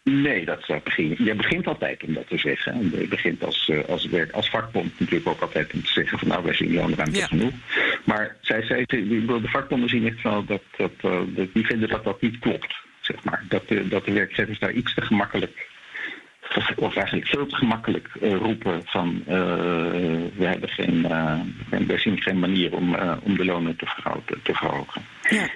Nee, 0.04 0.46
dat, 0.46 0.66
dat 0.68 0.84
begin, 0.84 1.16
je 1.18 1.36
begint 1.36 1.68
altijd 1.68 2.04
om 2.04 2.14
dat 2.14 2.28
te 2.28 2.38
zeggen. 2.38 2.74
En 2.74 2.92
je 3.00 3.08
begint 3.08 3.44
als, 3.44 3.70
eh, 3.70 3.86
als, 3.90 4.06
werk, 4.06 4.32
als 4.32 4.50
vakbond 4.50 5.00
natuurlijk 5.00 5.28
ook 5.28 5.42
altijd 5.42 5.74
om 5.74 5.84
te 5.84 5.92
zeggen 5.92 6.20
van 6.20 6.28
nou 6.28 6.44
wij 6.44 6.54
zien 6.54 6.74
loonruimte 6.74 7.20
ja. 7.20 7.28
genoeg. 7.28 7.54
Maar 8.04 8.36
zij 8.42 8.62
zei, 8.62 8.86
de 8.86 9.42
vakbonden 9.44 9.90
zien 9.90 10.08
echt 10.08 10.22
wel 10.22 10.46
dat, 10.46 10.62
dat, 10.78 10.92
uh, 11.02 11.20
die 11.54 11.66
vinden 11.66 11.90
dat 11.90 12.04
dat 12.04 12.22
niet 12.22 12.40
klopt. 12.40 12.76
Zeg 13.00 13.24
maar. 13.24 13.44
dat, 13.50 13.68
de, 13.68 13.88
dat 13.88 14.06
de 14.06 14.12
werkgevers 14.12 14.60
daar 14.60 14.72
iets 14.72 14.94
te 14.94 15.02
gemakkelijk 15.02 15.72
of 16.76 16.96
eigenlijk 16.96 17.28
veel 17.28 17.46
te 17.46 17.56
gemakkelijk 17.56 18.10
uh, 18.22 18.36
roepen 18.36 18.82
van 18.86 19.24
uh, 19.28 19.36
we 20.36 20.46
hebben 20.46 20.70
geen, 20.70 21.06
uh, 21.06 21.40
we 21.88 21.98
zien 21.98 22.22
geen 22.22 22.40
manier 22.40 22.76
om, 22.76 22.96
om 23.24 23.38
de 23.38 23.46
lonen 23.46 23.76
te 23.76 23.86
verhogen. 23.86 24.42
Te 24.44 24.54
verhogen. 24.54 25.02
Ja. 25.30 25.50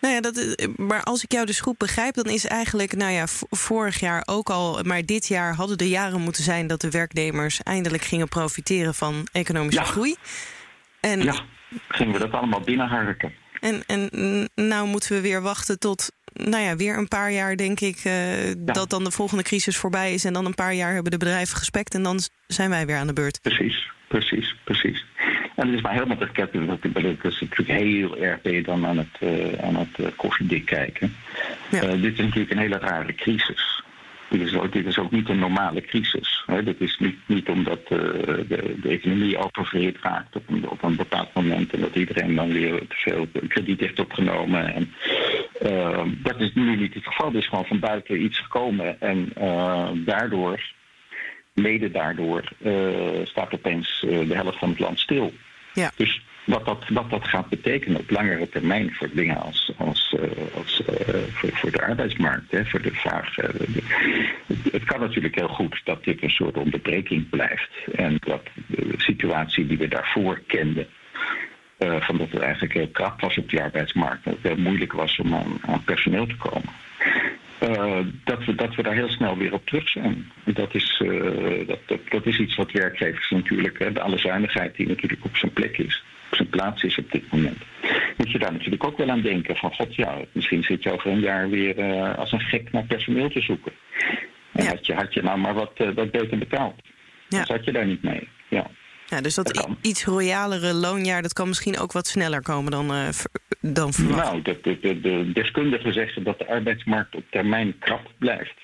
Nou 0.00 0.14
ja, 0.14 0.20
dat, 0.20 0.68
maar 0.76 1.02
als 1.02 1.24
ik 1.24 1.32
jou 1.32 1.46
dus 1.46 1.60
goed 1.60 1.78
begrijp, 1.78 2.14
dan 2.14 2.24
is 2.24 2.46
eigenlijk, 2.46 2.96
nou 2.96 3.12
ja, 3.12 3.24
vorig 3.50 4.00
jaar 4.00 4.22
ook 4.26 4.50
al, 4.50 4.82
maar 4.82 5.04
dit 5.04 5.26
jaar 5.26 5.54
hadden 5.54 5.78
de 5.78 5.88
jaren 5.88 6.20
moeten 6.20 6.42
zijn 6.42 6.66
dat 6.66 6.80
de 6.80 6.90
werknemers 6.90 7.62
eindelijk 7.62 8.02
gingen 8.02 8.28
profiteren 8.28 8.94
van 8.94 9.28
economische 9.32 9.84
groei. 9.84 10.16
En, 11.00 11.22
ja, 11.22 11.44
gingen 11.88 12.12
we 12.12 12.18
dat 12.18 12.32
allemaal 12.32 12.60
binnenharken. 12.60 13.32
En, 13.60 13.82
en 13.86 14.10
nou 14.54 14.86
moeten 14.86 15.14
we 15.14 15.20
weer 15.20 15.42
wachten 15.42 15.78
tot 15.78 16.10
nou 16.32 16.62
ja, 16.62 16.76
weer 16.76 16.98
een 16.98 17.08
paar 17.08 17.32
jaar, 17.32 17.56
denk 17.56 17.80
ik, 17.80 18.04
uh, 18.04 18.12
dat 18.58 18.90
dan 18.90 19.04
de 19.04 19.10
volgende 19.10 19.42
crisis 19.42 19.76
voorbij 19.76 20.14
is. 20.14 20.24
En 20.24 20.32
dan 20.32 20.44
een 20.44 20.54
paar 20.54 20.74
jaar 20.74 20.92
hebben 20.92 21.10
de 21.10 21.18
bedrijven 21.18 21.56
gespekt 21.56 21.94
en 21.94 22.02
dan 22.02 22.20
zijn 22.46 22.70
wij 22.70 22.86
weer 22.86 22.96
aan 22.96 23.06
de 23.06 23.12
beurt. 23.12 23.40
Precies, 23.40 23.90
precies, 24.08 24.54
precies. 24.64 25.04
En 25.58 25.66
het 25.66 25.76
is 25.76 25.82
maar 25.82 25.92
helemaal 25.92 26.16
te 26.16 26.28
ketten. 26.32 26.66
Dat 26.66 26.78
is 27.22 27.40
natuurlijk 27.40 27.80
heel 27.80 28.16
erg 28.18 28.42
ben 28.42 28.52
je 28.52 28.62
dan 28.62 28.86
aan 28.86 28.98
het, 28.98 29.16
uh, 29.20 29.64
aan 29.64 29.76
het 29.76 29.98
uh, 29.98 30.06
koffiedik 30.16 30.64
kijken. 30.64 31.14
Ja. 31.70 31.80
dit 31.80 32.12
is 32.12 32.18
natuurlijk 32.18 32.50
een 32.50 32.58
hele 32.58 32.78
rare 32.78 33.14
crisis. 33.14 33.82
Dit 34.28 34.40
is, 34.40 34.54
ook, 34.54 34.72
dit 34.72 34.86
is 34.86 34.98
ook 34.98 35.10
niet 35.10 35.28
een 35.28 35.38
normale 35.38 35.80
crisis. 35.80 36.42
Hè. 36.46 36.62
Dit 36.62 36.80
is 36.80 36.98
niet, 36.98 37.16
niet 37.26 37.48
omdat 37.48 37.78
uh, 37.78 37.88
de, 37.88 38.76
de, 38.82 38.88
economie 38.88 39.38
oververhit 39.38 39.96
raakt 40.02 40.36
op 40.36 40.48
een, 40.48 40.68
op 40.68 40.82
een 40.82 40.96
bepaald 40.96 41.34
moment 41.34 41.72
en 41.72 41.80
dat 41.80 41.94
iedereen 41.94 42.34
dan 42.34 42.52
weer 42.52 42.78
te 42.78 42.96
veel 42.96 43.28
krediet 43.48 43.80
heeft 43.80 44.00
opgenomen. 44.00 44.74
En, 44.74 44.94
uh, 45.62 46.04
dat 46.22 46.40
is 46.40 46.54
nu 46.54 46.76
niet 46.76 46.94
het 46.94 47.06
geval. 47.06 47.28
Er 47.28 47.36
is 47.36 47.48
gewoon 47.48 47.66
van 47.66 47.78
buiten 47.78 48.22
iets 48.22 48.38
gekomen 48.38 49.00
en 49.00 49.32
daardoor, 50.04 50.60
mede 51.54 51.90
daardoor, 51.90 52.42
staat 53.24 53.54
opeens 53.54 54.00
de 54.00 54.34
helft 54.34 54.58
van 54.58 54.68
het 54.68 54.78
land 54.78 54.98
stil. 54.98 55.32
Dus 55.96 56.20
wat 56.44 56.64
dat, 56.64 56.84
wat 56.88 57.10
dat 57.10 57.28
gaat 57.28 57.48
betekenen 57.48 58.00
op 58.00 58.10
langere 58.10 58.48
termijn 58.48 58.94
voor 58.94 59.08
dingen 59.12 59.36
als, 59.36 59.72
als, 59.76 60.14
uh, 60.16 60.30
als 60.54 60.82
uh, 60.90 61.16
voor, 61.32 61.50
voor, 61.52 61.70
de 61.70 61.82
arbeidsmarkt, 61.82 62.50
hè, 62.50 62.64
voor 62.64 62.82
de 62.82 62.94
vraag. 62.94 63.34
De, 63.34 63.82
het 64.72 64.84
kan 64.84 65.00
natuurlijk 65.00 65.34
heel 65.34 65.48
goed 65.48 65.80
dat 65.84 66.04
dit 66.04 66.22
een 66.22 66.30
soort 66.30 66.56
onderbreking 66.56 67.28
blijft. 67.28 67.70
En 67.94 68.16
dat 68.20 68.42
de 68.66 68.94
situatie 68.96 69.66
die 69.66 69.78
we 69.78 69.88
daarvoor 69.88 70.40
kenden. 70.46 70.86
van 71.78 72.16
dat 72.18 72.30
het 72.30 72.40
eigenlijk 72.40 72.74
heel 72.74 72.88
krap 72.88 73.20
was 73.20 73.38
op 73.38 73.50
die 73.50 73.62
arbeidsmarkt. 73.62 74.24
Dat 74.24 74.34
het 74.34 74.52
heel 74.52 74.62
moeilijk 74.62 74.92
was 74.92 75.18
om 75.18 75.34
aan 75.60 75.84
personeel 75.84 76.26
te 76.26 76.36
komen. 76.36 76.72
Uh, 77.62 77.98
dat, 78.24 78.44
we, 78.44 78.54
dat 78.54 78.74
we 78.74 78.82
daar 78.82 78.94
heel 78.94 79.08
snel 79.08 79.36
weer 79.36 79.52
op 79.52 79.66
terug 79.66 79.88
zijn. 79.88 80.32
Dat 80.44 80.74
is, 80.74 81.00
uh, 81.04 81.66
dat, 81.66 81.78
dat, 81.86 81.98
dat, 82.08 82.26
is 82.26 82.38
iets 82.38 82.56
wat 82.56 82.72
werkgevers 82.72 83.30
natuurlijk, 83.30 83.78
hè, 83.78 83.92
de 83.92 84.00
alle 84.00 84.18
zuinigheid 84.18 84.76
die 84.76 84.86
natuurlijk 84.86 85.24
op 85.24 85.36
zijn 85.36 85.52
plek 85.52 85.78
is 85.78 86.02
op 86.30 86.36
zijn 86.36 86.48
plaats 86.48 86.82
is 86.82 86.98
op 86.98 87.10
dit 87.10 87.32
moment. 87.32 87.58
Moet 88.16 88.30
je 88.30 88.38
daar 88.38 88.52
natuurlijk 88.52 88.84
ook 88.84 88.98
wel 88.98 89.10
aan 89.10 89.20
denken 89.20 89.56
van 89.56 89.74
god 89.74 89.94
ja, 89.94 90.16
misschien 90.32 90.62
zit 90.62 90.82
je 90.82 90.92
over 90.92 91.10
een 91.10 91.20
jaar 91.20 91.50
weer 91.50 91.78
uh, 91.78 92.18
als 92.18 92.32
een 92.32 92.40
gek 92.40 92.72
naar 92.72 92.84
personeel 92.84 93.30
te 93.30 93.40
zoeken. 93.40 93.72
En 94.52 94.64
ja. 94.64 94.70
had, 94.70 94.86
je, 94.86 94.94
had 94.94 95.14
je 95.14 95.22
nou 95.22 95.38
maar 95.38 95.54
wat, 95.54 95.72
wat 95.94 96.10
beter 96.10 96.38
betaald. 96.38 96.74
Ja. 97.28 97.36
Dan 97.36 97.46
zat 97.46 97.64
je 97.64 97.72
daar 97.72 97.86
niet 97.86 98.02
mee. 98.02 98.28
Ja. 98.48 98.66
Ja, 99.08 99.20
dus 99.20 99.34
dat, 99.34 99.46
dat 99.46 99.68
iets 99.80 100.04
royalere 100.04 100.72
loonjaar, 100.72 101.22
dat 101.22 101.32
kan 101.32 101.48
misschien 101.48 101.78
ook 101.78 101.92
wat 101.92 102.06
sneller 102.06 102.42
komen 102.42 102.70
dan, 102.70 102.94
uh, 102.94 103.08
dan 103.60 103.92
verwacht. 103.92 104.24
Nou, 104.24 104.42
de, 104.42 104.58
de, 104.62 104.78
de, 104.80 105.00
de 105.00 105.30
deskundigen 105.32 105.92
zeggen 105.92 106.24
dat 106.24 106.38
de 106.38 106.46
arbeidsmarkt 106.46 107.14
op 107.14 107.24
termijn 107.30 107.78
krap 107.78 108.12
blijft. 108.18 108.54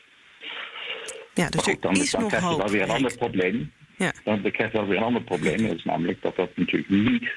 Ja, 1.34 1.48
dus 1.48 1.62
goed, 1.62 1.82
dan, 1.82 1.92
is 1.92 2.10
dan 2.10 2.20
nog 2.20 2.30
krijg 2.30 2.50
je 2.50 2.56
wel 2.56 2.70
weer 2.70 2.82
een 2.82 2.90
ander 2.90 3.16
probleem. 3.16 3.72
Ja. 3.96 4.12
Dan 4.24 4.40
krijg 4.40 4.72
je 4.72 4.78
wel 4.78 4.86
weer 4.86 4.96
een 4.96 5.02
ander 5.02 5.22
probleem. 5.22 5.66
Dat 5.66 5.76
is 5.76 5.84
namelijk 5.84 6.22
dat 6.22 6.36
dat 6.36 6.56
natuurlijk 6.56 6.90
niet 6.90 7.30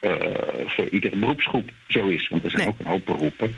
uh, 0.00 0.14
voor 0.66 0.88
iedere 0.88 1.16
beroepsgroep 1.16 1.70
zo 1.88 2.06
is. 2.06 2.28
Want 2.28 2.44
er 2.44 2.50
zijn 2.50 2.68
ook 2.68 2.78
een 2.78 2.86
hoop 2.86 3.06
beroepen. 3.06 3.56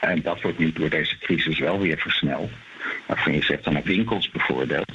En 0.00 0.22
dat 0.22 0.40
wordt 0.40 0.58
nu 0.58 0.72
door 0.72 0.88
deze 0.88 1.18
crisis 1.18 1.58
wel 1.58 1.80
weer 1.80 1.98
versneld. 1.98 2.50
Waarvan 3.06 3.32
je 3.32 3.42
zegt 3.42 3.64
dan 3.64 3.72
naar 3.72 3.82
winkels 3.82 4.30
bijvoorbeeld. 4.30 4.92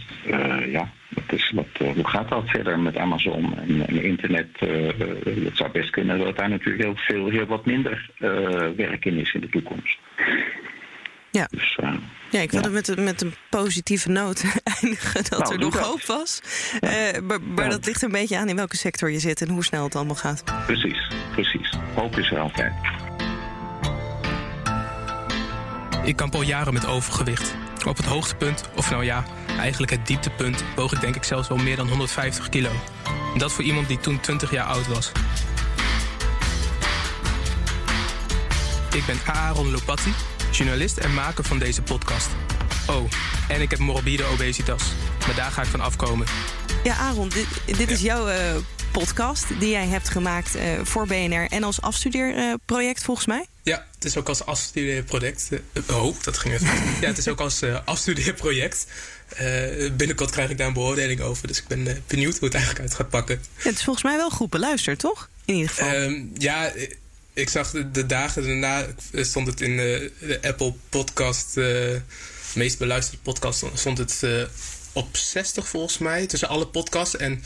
ja, 0.66 0.92
is 1.28 1.52
wat, 1.56 1.94
hoe 1.96 2.08
gaat 2.08 2.30
dat 2.30 2.50
verder 2.50 2.80
met 2.80 2.98
Amazon 2.98 3.58
en, 3.58 3.88
en 3.88 4.04
internet? 4.04 4.48
het 4.60 5.58
zou 5.58 5.72
best 5.72 5.90
kunnen 5.90 6.20
dat 6.20 6.38
daar 6.38 6.50
natuurlijk 6.50 6.84
heel 6.84 6.96
veel, 6.96 7.30
heel 7.30 7.46
wat 7.46 7.66
minder 7.66 8.10
werk 8.76 9.06
in 9.06 9.18
is 9.18 9.34
in 9.34 9.42
de 9.42 9.50
toekomst. 9.50 9.98
Ja. 11.32 11.48
Dus, 11.52 11.80
ja, 12.30 12.40
ik 12.40 12.52
wilde 12.52 12.70
met, 12.70 12.98
met 12.98 13.22
een 13.22 13.34
positieve 13.50 14.10
noot 14.10 14.44
eindigen 14.82 15.24
dat 15.30 15.40
nou, 15.40 15.54
er 15.54 15.60
nog 15.60 15.78
hoop 15.78 16.06
was. 16.06 16.42
maar, 17.24 17.42
maar 17.42 17.70
dat 17.70 17.86
ligt 17.86 18.02
een 18.02 18.12
beetje 18.12 18.38
aan 18.38 18.50
in 18.50 18.56
welke 18.56 18.78
sector 18.78 19.12
je 19.12 19.20
zit 19.20 19.42
en 19.42 19.50
hoe 19.50 19.64
snel 19.64 19.84
het 19.84 19.96
allemaal 19.96 20.16
gaat. 20.16 20.44
Precies, 20.66 21.12
precies. 21.32 21.74
Hoop 21.96 22.18
is 22.18 22.32
er 22.32 22.40
altijd. 22.40 22.74
Ik 26.04 26.16
kamp 26.16 26.36
al 26.36 26.42
jaren 26.42 26.74
met 26.74 26.88
overgewicht. 26.88 27.56
Op 27.88 27.98
het 27.98 28.06
hoogtepunt, 28.06 28.70
of 28.76 28.90
nou 28.90 29.04
ja, 29.04 29.26
eigenlijk 29.60 29.92
het 29.92 30.08
dieptepunt, 30.08 30.64
woog 30.76 30.94
ik 30.94 31.02
denk 31.02 31.16
ik 31.16 31.24
zelfs 31.24 31.48
wel 31.48 31.58
meer 31.58 31.76
dan 31.76 31.88
150 31.88 32.50
kilo. 32.50 32.72
dat 33.38 33.52
voor 33.52 33.64
iemand 33.64 33.88
die 33.88 34.00
toen 34.00 34.20
20 34.20 34.52
jaar 34.52 34.66
oud 34.66 34.88
was. 34.88 35.12
Ik 38.94 39.06
ben 39.06 39.18
Aaron 39.26 39.72
Lopatti, 39.72 40.14
journalist 40.52 40.98
en 40.98 41.14
maker 41.14 41.44
van 41.44 41.60
deze 41.60 41.82
podcast. 41.82 42.30
Oh, 42.88 43.10
en 43.48 43.62
ik 43.62 43.70
heb 43.70 43.80
morbide 43.80 44.24
obesitas. 44.24 44.84
Maar 45.26 45.36
daar 45.36 45.52
ga 45.52 45.62
ik 45.62 45.68
van 45.68 45.82
afkomen. 45.82 46.28
Ja, 46.84 46.96
Aaron, 46.96 47.30
dit, 47.30 47.78
dit 47.78 47.92
is 47.92 48.02
jouw 48.02 48.30
uh, 48.30 48.36
podcast 48.92 49.46
die 49.60 49.70
jij 49.70 49.88
hebt 49.88 50.10
gemaakt 50.10 50.56
uh, 50.56 50.62
voor 50.84 51.08
BNR 51.08 51.48
en 51.50 51.64
als 51.64 51.82
afstudeerproject 51.82 53.04
volgens 53.04 53.28
mij. 53.28 53.46
Ja, 53.64 53.86
het 53.96 54.06
is 54.06 54.18
ook 54.18 54.28
als 54.28 54.46
afstudeerproject. 54.46 55.50
Oh, 55.90 56.16
dat 56.22 56.38
ging 56.38 56.54
even. 56.54 56.68
ja, 57.02 57.08
het 57.08 57.18
is 57.18 57.28
ook 57.28 57.40
als 57.40 57.64
afstudeerproject. 57.86 58.86
Binnenkort 59.98 60.32
krijg 60.32 60.50
ik 60.50 60.58
daar 60.58 60.68
een 60.68 60.74
beoordeling 60.74 61.22
over. 61.22 61.48
Dus 61.48 61.58
ik 61.58 61.68
ben 61.68 62.04
benieuwd 62.08 62.38
hoe 62.38 62.46
het 62.46 62.54
eigenlijk 62.54 62.86
uit 62.86 62.96
gaat 62.96 63.10
pakken. 63.10 63.42
Ja, 63.58 63.64
het 63.70 63.78
is 63.78 63.84
volgens 63.84 64.06
mij 64.06 64.18
wel 64.18 64.30
goed 64.30 64.50
beluisterd, 64.50 65.00
toch? 65.00 65.30
In 65.46 65.54
ieder 65.54 65.70
geval. 65.70 65.88
Ehm, 65.88 66.24
ja, 66.38 66.72
ik 67.34 67.50
zag 67.50 67.72
de, 67.92 68.06
dagen 68.06 68.44
daarna 68.44 68.86
stond 69.14 69.48
het 69.48 69.62
in 69.62 69.78
de, 69.78 70.12
de 70.20 70.40
Apple 70.42 70.74
podcast, 70.90 71.54
de 71.54 72.02
meest 72.56 72.78
beluisterde 72.78 73.22
podcast, 73.24 73.66
stond 73.74 73.98
het 73.98 74.24
op 74.94 75.18
60 75.18 75.68
volgens 75.68 75.98
mij, 75.98 76.26
tussen 76.26 76.48
alle 76.48 76.68
podcasts. 76.68 77.16
En 77.16 77.44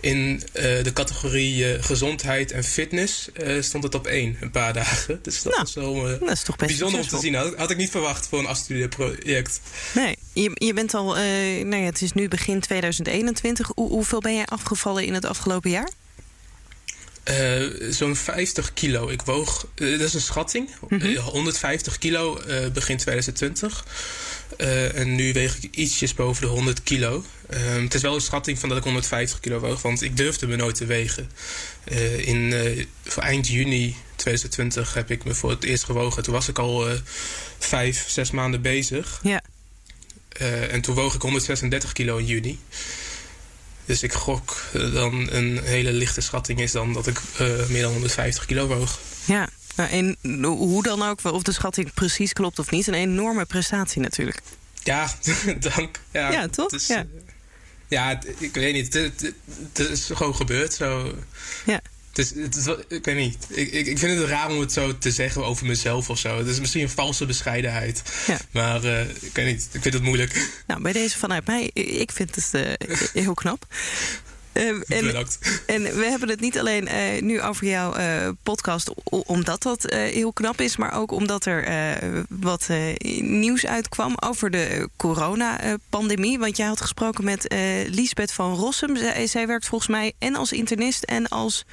in 0.00 0.42
uh, 0.54 0.62
de 0.82 0.90
categorie 0.92 1.74
uh, 1.74 1.82
gezondheid 1.82 2.52
en 2.52 2.64
fitness 2.64 3.28
uh, 3.42 3.62
stond 3.62 3.84
het 3.84 3.94
op 3.94 4.06
één 4.06 4.36
een 4.40 4.50
paar 4.50 4.72
dagen. 4.72 5.18
Dus 5.22 5.42
dat, 5.42 5.52
nou, 5.52 5.66
is, 5.66 5.74
wel, 5.74 6.18
dat 6.18 6.30
is 6.30 6.42
toch 6.42 6.56
best 6.56 6.70
bijzonder 6.70 7.00
om 7.00 7.06
te 7.06 7.18
zien. 7.18 7.34
Had, 7.34 7.54
had, 7.56 7.70
ik 7.70 7.76
niet 7.76 7.90
verwacht 7.90 8.26
voor 8.28 8.38
een 8.38 8.46
afstudieproject. 8.46 9.60
Nee, 9.94 10.16
je, 10.32 10.50
je 10.54 10.72
bent 10.72 10.94
al, 10.94 11.14
nou 11.14 11.76
ja, 11.76 11.84
het 11.84 12.02
is 12.02 12.12
nu 12.12 12.28
begin 12.28 12.60
2021. 12.60 13.70
Hoe, 13.74 13.88
hoeveel 13.88 14.20
ben 14.20 14.34
jij 14.34 14.44
afgevallen 14.44 15.04
in 15.04 15.14
het 15.14 15.24
afgelopen 15.24 15.70
jaar? 15.70 15.90
Zo'n 17.90 18.16
50 18.16 18.72
kilo. 18.72 19.08
Ik 19.08 19.22
woog, 19.22 19.66
dat 19.74 20.00
is 20.00 20.14
een 20.14 20.20
schatting, 20.20 20.70
mm 20.88 21.00
-hmm. 21.00 21.16
150 21.16 21.98
kilo 21.98 22.40
uh, 22.48 22.68
begin 22.72 22.96
2020. 22.96 23.84
En 24.56 25.14
nu 25.14 25.32
weeg 25.32 25.62
ik 25.62 25.74
ietsjes 25.74 26.14
boven 26.14 26.42
de 26.42 26.48
100 26.48 26.82
kilo. 26.82 27.24
Ehm, 27.48 27.82
het 27.82 27.94
is 27.94 28.02
wel 28.02 28.14
een 28.14 28.20
schatting 28.20 28.58
van 28.58 28.68
dat 28.68 28.78
ik 28.78 28.84
150 28.84 29.40
kilo 29.40 29.58
woog, 29.58 29.82
want 29.82 30.02
ik 30.02 30.16
durfde 30.16 30.46
me 30.46 30.56
nooit 30.56 30.74
te 30.74 30.86
wegen. 30.86 31.30
in, 32.16 32.54
voor 33.04 33.22
eind 33.22 33.48
juni 33.48 33.96
2020 34.16 34.94
heb 34.94 35.10
ik 35.10 35.24
me 35.24 35.34
voor 35.34 35.50
het 35.50 35.64
eerst 35.64 35.84
gewogen. 35.84 36.22
Toen 36.22 36.34
was 36.34 36.48
ik 36.48 36.58
al 36.58 36.86
vijf, 37.58 38.08
zes 38.08 38.30
maanden 38.30 38.62
bezig. 38.62 39.20
Ja. 39.22 39.42
en 40.70 40.80
toen 40.80 40.94
woog 40.94 41.14
ik 41.14 41.22
136 41.22 41.92
kilo 41.92 42.16
in 42.16 42.26
juni. 42.26 42.58
Dus 43.84 44.02
ik 44.02 44.12
gok 44.12 44.56
dan 44.72 45.28
een 45.30 45.60
hele 45.62 45.92
lichte 45.92 46.20
schatting 46.20 46.60
is 46.60 46.72
dan 46.72 46.92
dat 46.92 47.06
ik 47.06 47.20
meer 47.68 47.82
dan 47.82 47.92
150 47.92 48.44
kilo 48.46 48.66
woog. 48.66 49.00
Ja, 49.24 49.48
nou, 49.78 49.90
en 49.90 50.16
hoe 50.42 50.82
dan 50.82 51.02
ook, 51.02 51.24
of 51.24 51.42
de 51.42 51.52
schatting 51.52 51.94
precies 51.94 52.32
klopt 52.32 52.58
of 52.58 52.70
niet, 52.70 52.86
een 52.86 52.94
enorme 52.94 53.44
prestatie 53.44 54.00
natuurlijk. 54.02 54.40
Ja, 54.82 55.10
dank. 55.76 56.00
Ja, 56.12 56.32
ja 56.32 56.48
toch? 56.48 56.86
Ja. 56.86 57.06
ja, 57.88 58.20
ik 58.38 58.54
weet 58.54 58.72
niet. 58.72 58.94
Het, 58.94 59.20
het, 59.20 59.34
het, 59.72 59.88
is 59.90 60.10
gewoon 60.12 60.34
gebeurd. 60.34 60.74
Zo. 60.74 61.14
Ja. 61.66 61.80
Het 62.08 62.18
is, 62.18 62.42
het 62.42 62.56
is, 62.56 62.66
ik 62.88 63.04
weet 63.04 63.16
niet. 63.16 63.36
Ik, 63.48 63.72
ik, 63.72 63.86
ik 63.86 63.98
vind 63.98 64.18
het 64.18 64.28
raar 64.28 64.50
om 64.50 64.60
het 64.60 64.72
zo 64.72 64.98
te 64.98 65.10
zeggen 65.10 65.44
over 65.44 65.66
mezelf 65.66 66.10
of 66.10 66.18
zo. 66.18 66.38
Het 66.38 66.46
is 66.46 66.60
misschien 66.60 66.82
een 66.82 66.90
valse 66.90 67.26
bescheidenheid. 67.26 68.02
Ja. 68.26 68.38
Maar 68.50 68.84
uh, 68.84 69.00
ik 69.00 69.30
weet 69.32 69.46
niet. 69.46 69.68
Ik 69.72 69.82
vind 69.82 69.94
het 69.94 70.02
moeilijk. 70.02 70.62
Nou, 70.66 70.82
bij 70.82 70.92
deze 70.92 71.18
vanuit 71.18 71.46
mij, 71.46 71.70
ik 71.72 72.12
vind 72.12 72.34
het 72.34 72.50
uh, 72.54 72.72
heel 73.24 73.34
knap. 73.34 73.66
Uh, 74.52 74.68
en, 74.98 75.04
Bedankt. 75.06 75.62
En 75.66 75.82
we 75.82 76.04
hebben 76.04 76.28
het 76.28 76.40
niet 76.40 76.58
alleen 76.58 76.88
uh, 76.88 77.22
nu 77.22 77.40
over 77.40 77.66
jouw 77.66 77.96
uh, 77.96 78.28
podcast, 78.42 78.90
omdat 79.04 79.62
dat 79.62 79.82
heel 79.90 80.32
knap 80.32 80.60
is, 80.60 80.76
maar 80.76 80.94
ook 80.94 81.10
omdat 81.10 81.44
er 81.44 81.66
wat 82.28 82.68
nieuws 83.20 83.66
uitkwam 83.66 84.14
over 84.20 84.50
de 84.50 84.88
coronapandemie. 84.96 86.38
Want 86.38 86.56
jij 86.56 86.66
had 86.66 86.80
gesproken 86.80 87.24
met 87.24 87.54
Liesbeth 87.88 88.32
van 88.32 88.54
Rossum. 88.54 88.96
Zij, 88.96 89.26
zij 89.26 89.46
werkt 89.46 89.66
volgens 89.66 89.90
mij 89.90 90.12
en 90.18 90.36
als 90.36 90.52
internist 90.52 91.04
en 91.04 91.28
als 91.28 91.64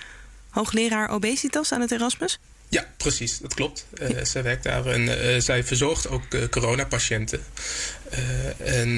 hoogleraar 0.49 1.09
obesitas 1.09 1.71
aan 1.71 1.81
het 1.81 1.91
Erasmus? 1.91 2.39
Ja, 2.75 2.85
precies, 2.97 3.37
dat 3.37 3.53
klopt. 3.53 3.85
Uh, 4.01 4.23
zij 4.23 4.43
werkt 4.43 4.63
daar 4.63 4.85
en 4.85 5.01
uh, 5.01 5.41
zij 5.41 5.63
verzorgt 5.63 6.07
ook 6.07 6.33
uh, 6.33 6.47
coronapatiënten. 6.47 7.43
en 8.57 8.89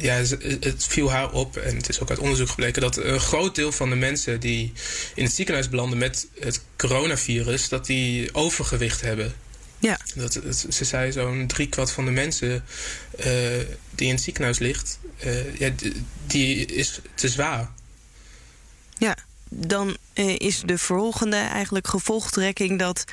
ja, 0.00 0.14
het 0.60 0.84
viel 0.88 1.10
haar 1.10 1.32
op, 1.32 1.56
en 1.56 1.76
het 1.76 1.88
is 1.88 2.00
ook 2.00 2.10
uit 2.10 2.18
onderzoek 2.18 2.48
gebleken, 2.48 2.82
dat 2.82 2.96
een 2.96 3.20
groot 3.20 3.54
deel 3.54 3.72
van 3.72 3.90
de 3.90 3.96
mensen 3.96 4.40
die 4.40 4.72
in 5.14 5.24
het 5.24 5.32
ziekenhuis 5.32 5.68
belanden 5.68 5.98
met 5.98 6.26
het 6.40 6.62
coronavirus, 6.76 7.68
dat 7.68 7.86
die 7.86 8.34
overgewicht 8.34 9.00
hebben. 9.00 9.34
Ja. 9.78 9.98
Dat, 10.14 10.40
ze 10.70 10.84
zei 10.84 11.12
zo'n 11.12 11.46
driekwart 11.46 11.90
van 11.90 12.04
de 12.04 12.10
mensen 12.10 12.64
die 13.90 14.06
in 14.08 14.14
het 14.14 14.22
ziekenhuis 14.22 14.58
ligt, 14.58 14.98
ja, 15.58 15.70
die 16.26 16.66
is 16.66 17.00
te 17.14 17.28
zwaar. 17.28 17.70
Ja 18.98 19.16
dan 19.54 19.96
uh, 20.14 20.36
is 20.38 20.62
de 20.66 20.78
volgende 20.78 21.36
eigenlijk 21.36 21.86
gevolgtrekking 21.86 22.78
dat 22.78 23.04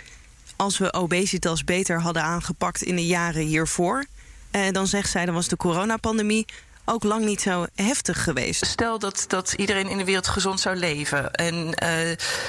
als 0.55 0.77
we 0.77 0.93
obesitas 0.93 1.63
beter 1.63 2.01
hadden 2.01 2.23
aangepakt 2.23 2.81
in 2.81 2.95
de 2.95 3.05
jaren 3.05 3.41
hiervoor, 3.41 4.05
uh, 4.51 4.61
dan 4.71 4.87
zegt 4.87 5.09
zij, 5.09 5.25
dan 5.25 5.33
was 5.33 5.47
de 5.47 5.57
coronapandemie 5.57 6.45
ook 6.89 7.03
lang 7.03 7.25
niet 7.25 7.41
zo 7.41 7.65
heftig 7.75 8.23
geweest. 8.23 8.65
Stel 8.65 8.99
dat, 8.99 9.25
dat 9.27 9.53
iedereen 9.53 9.87
in 9.87 9.97
de 9.97 10.03
wereld 10.03 10.27
gezond 10.27 10.59
zou 10.59 10.75
leven. 10.75 11.33
En 11.33 11.55
uh, 11.55 11.89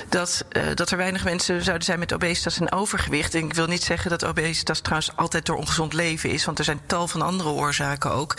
dat, 0.09 0.45
uh, 0.53 0.63
dat 0.75 0.91
er 0.91 0.97
weinig 0.97 1.25
mensen 1.25 1.63
zouden 1.63 1.87
zijn 1.87 1.99
met 1.99 2.13
obesitas 2.13 2.61
en 2.61 2.73
overgewicht. 2.73 3.35
En 3.35 3.45
ik 3.45 3.55
wil 3.55 3.67
niet 3.67 3.83
zeggen 3.83 4.11
dat 4.11 4.25
obesitas 4.25 4.81
trouwens 4.81 5.17
altijd 5.17 5.47
door 5.47 5.57
ongezond 5.57 5.93
leven 5.93 6.31
is. 6.31 6.45
Want 6.45 6.59
er 6.59 6.65
zijn 6.65 6.81
tal 6.87 7.09
van 7.09 7.23
andere 7.23 7.49
oorzaken 7.49 8.13
ook. 8.13 8.37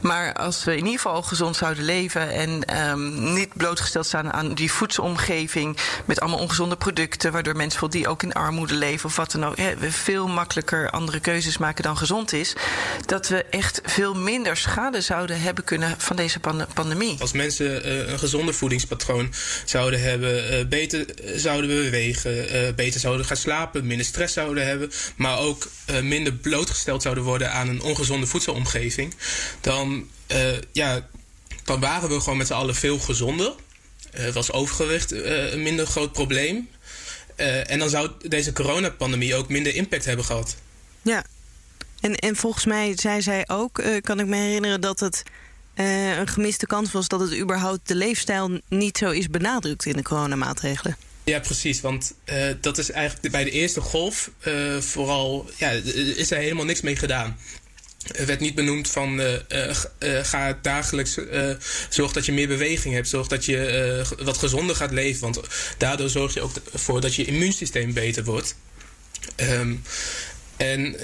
Maar 0.00 0.32
als 0.32 0.64
we 0.64 0.70
in 0.70 0.84
ieder 0.84 1.00
geval 1.00 1.22
gezond 1.22 1.56
zouden 1.56 1.84
leven. 1.84 2.30
En 2.30 2.80
um, 2.90 3.32
niet 3.32 3.54
blootgesteld 3.54 4.06
staan 4.06 4.32
aan 4.32 4.54
die 4.54 4.72
voedselomgeving. 4.72 5.76
Met 6.04 6.20
allemaal 6.20 6.40
ongezonde 6.40 6.76
producten. 6.76 7.32
Waardoor 7.32 7.56
mensen 7.56 7.90
die 7.90 8.08
ook 8.08 8.22
in 8.22 8.32
armoede 8.32 8.74
leven 8.74 9.08
of 9.08 9.16
wat 9.16 9.32
dan 9.32 9.44
ook. 9.44 9.56
We 9.56 9.92
veel 9.92 10.28
makkelijker 10.28 10.90
andere 10.90 11.20
keuzes 11.20 11.58
maken 11.58 11.82
dan 11.82 11.96
gezond 11.96 12.32
is. 12.32 12.56
Dat 13.06 13.28
we 13.28 13.44
echt 13.44 13.80
veel 13.84 14.14
minder 14.14 14.56
schade 14.56 15.00
zouden 15.00 15.37
hebben 15.38 15.64
kunnen 15.64 15.94
van 15.98 16.16
deze 16.16 16.40
pandemie. 16.74 17.16
Als 17.20 17.32
mensen 17.32 17.86
uh, 17.86 18.08
een 18.08 18.18
gezonder 18.18 18.54
voedingspatroon 18.54 19.32
zouden 19.64 20.00
hebben, 20.00 20.52
uh, 20.52 20.66
beter 20.68 21.04
zouden 21.36 21.70
bewegen, 21.70 22.54
uh, 22.54 22.74
beter 22.74 23.00
zouden 23.00 23.26
gaan 23.26 23.36
slapen, 23.36 23.86
minder 23.86 24.06
stress 24.06 24.34
zouden 24.34 24.66
hebben, 24.66 24.90
maar 25.16 25.38
ook 25.38 25.68
minder 26.02 26.32
blootgesteld 26.32 27.02
zouden 27.02 27.24
worden 27.24 27.52
aan 27.52 27.68
een 27.68 27.82
ongezonde 27.82 28.26
voedselomgeving, 28.26 29.14
dan, 29.60 30.08
ja, 30.72 31.08
dan 31.64 31.80
waren 31.80 32.08
we 32.08 32.20
gewoon 32.20 32.38
met 32.38 32.46
z'n 32.46 32.52
allen 32.52 32.74
veel 32.74 32.98
gezonder. 32.98 33.52
was 34.32 34.52
overgewicht 34.52 35.10
een 35.12 35.62
minder 35.62 35.86
groot 35.86 36.12
probleem. 36.12 36.68
en 37.66 37.78
dan 37.78 37.90
zou 37.90 38.10
deze 38.28 38.52
coronapandemie 38.52 39.34
ook 39.34 39.48
minder 39.48 39.74
impact 39.74 40.04
hebben 40.04 40.24
gehad. 40.24 40.56
Ja, 41.02 41.24
en, 42.00 42.14
en 42.14 42.36
volgens 42.36 42.64
mij 42.64 42.92
zei 42.96 43.22
zij 43.22 43.44
ook, 43.48 43.78
uh, 43.78 44.00
kan 44.00 44.20
ik 44.20 44.26
me 44.26 44.36
herinneren, 44.36 44.80
dat 44.80 45.00
het 45.00 45.22
uh, 45.74 46.16
een 46.18 46.28
gemiste 46.28 46.66
kans 46.66 46.92
was 46.92 47.08
dat 47.08 47.20
het 47.20 47.38
überhaupt 47.38 47.88
de 47.88 47.94
leefstijl 47.94 48.60
niet 48.68 48.98
zo 48.98 49.10
is 49.10 49.28
benadrukt 49.28 49.86
in 49.86 49.96
de 49.96 50.02
coronamaatregelen. 50.02 50.96
Ja, 51.24 51.40
precies. 51.40 51.80
Want 51.80 52.14
uh, 52.24 52.44
dat 52.60 52.78
is 52.78 52.90
eigenlijk 52.90 53.32
bij 53.32 53.44
de 53.44 53.50
eerste 53.50 53.80
golf 53.80 54.30
vooral, 54.78 55.50
ja, 55.56 55.70
is 55.70 56.30
er 56.30 56.38
helemaal 56.38 56.64
niks 56.64 56.80
mee 56.80 56.96
gedaan. 56.96 57.36
Er 58.14 58.26
werd 58.26 58.40
niet 58.40 58.54
benoemd 58.54 58.90
van 58.90 59.20
ga 60.22 60.58
dagelijks 60.62 61.18
zorg 61.88 62.12
dat 62.12 62.26
je 62.26 62.32
meer 62.32 62.48
beweging 62.48 62.94
hebt, 62.94 63.08
zorg 63.08 63.26
dat 63.26 63.44
je 63.44 64.04
wat 64.22 64.38
gezonder 64.38 64.76
gaat 64.76 64.92
leven, 64.92 65.20
want 65.20 65.40
daardoor 65.78 66.08
zorg 66.08 66.34
je 66.34 66.40
ook 66.40 66.52
voor 66.74 67.00
dat 67.00 67.14
je 67.14 67.24
immuunsysteem 67.24 67.92
beter 67.92 68.24
wordt. 68.24 68.56
Um, 69.36 69.82
En 70.58 70.96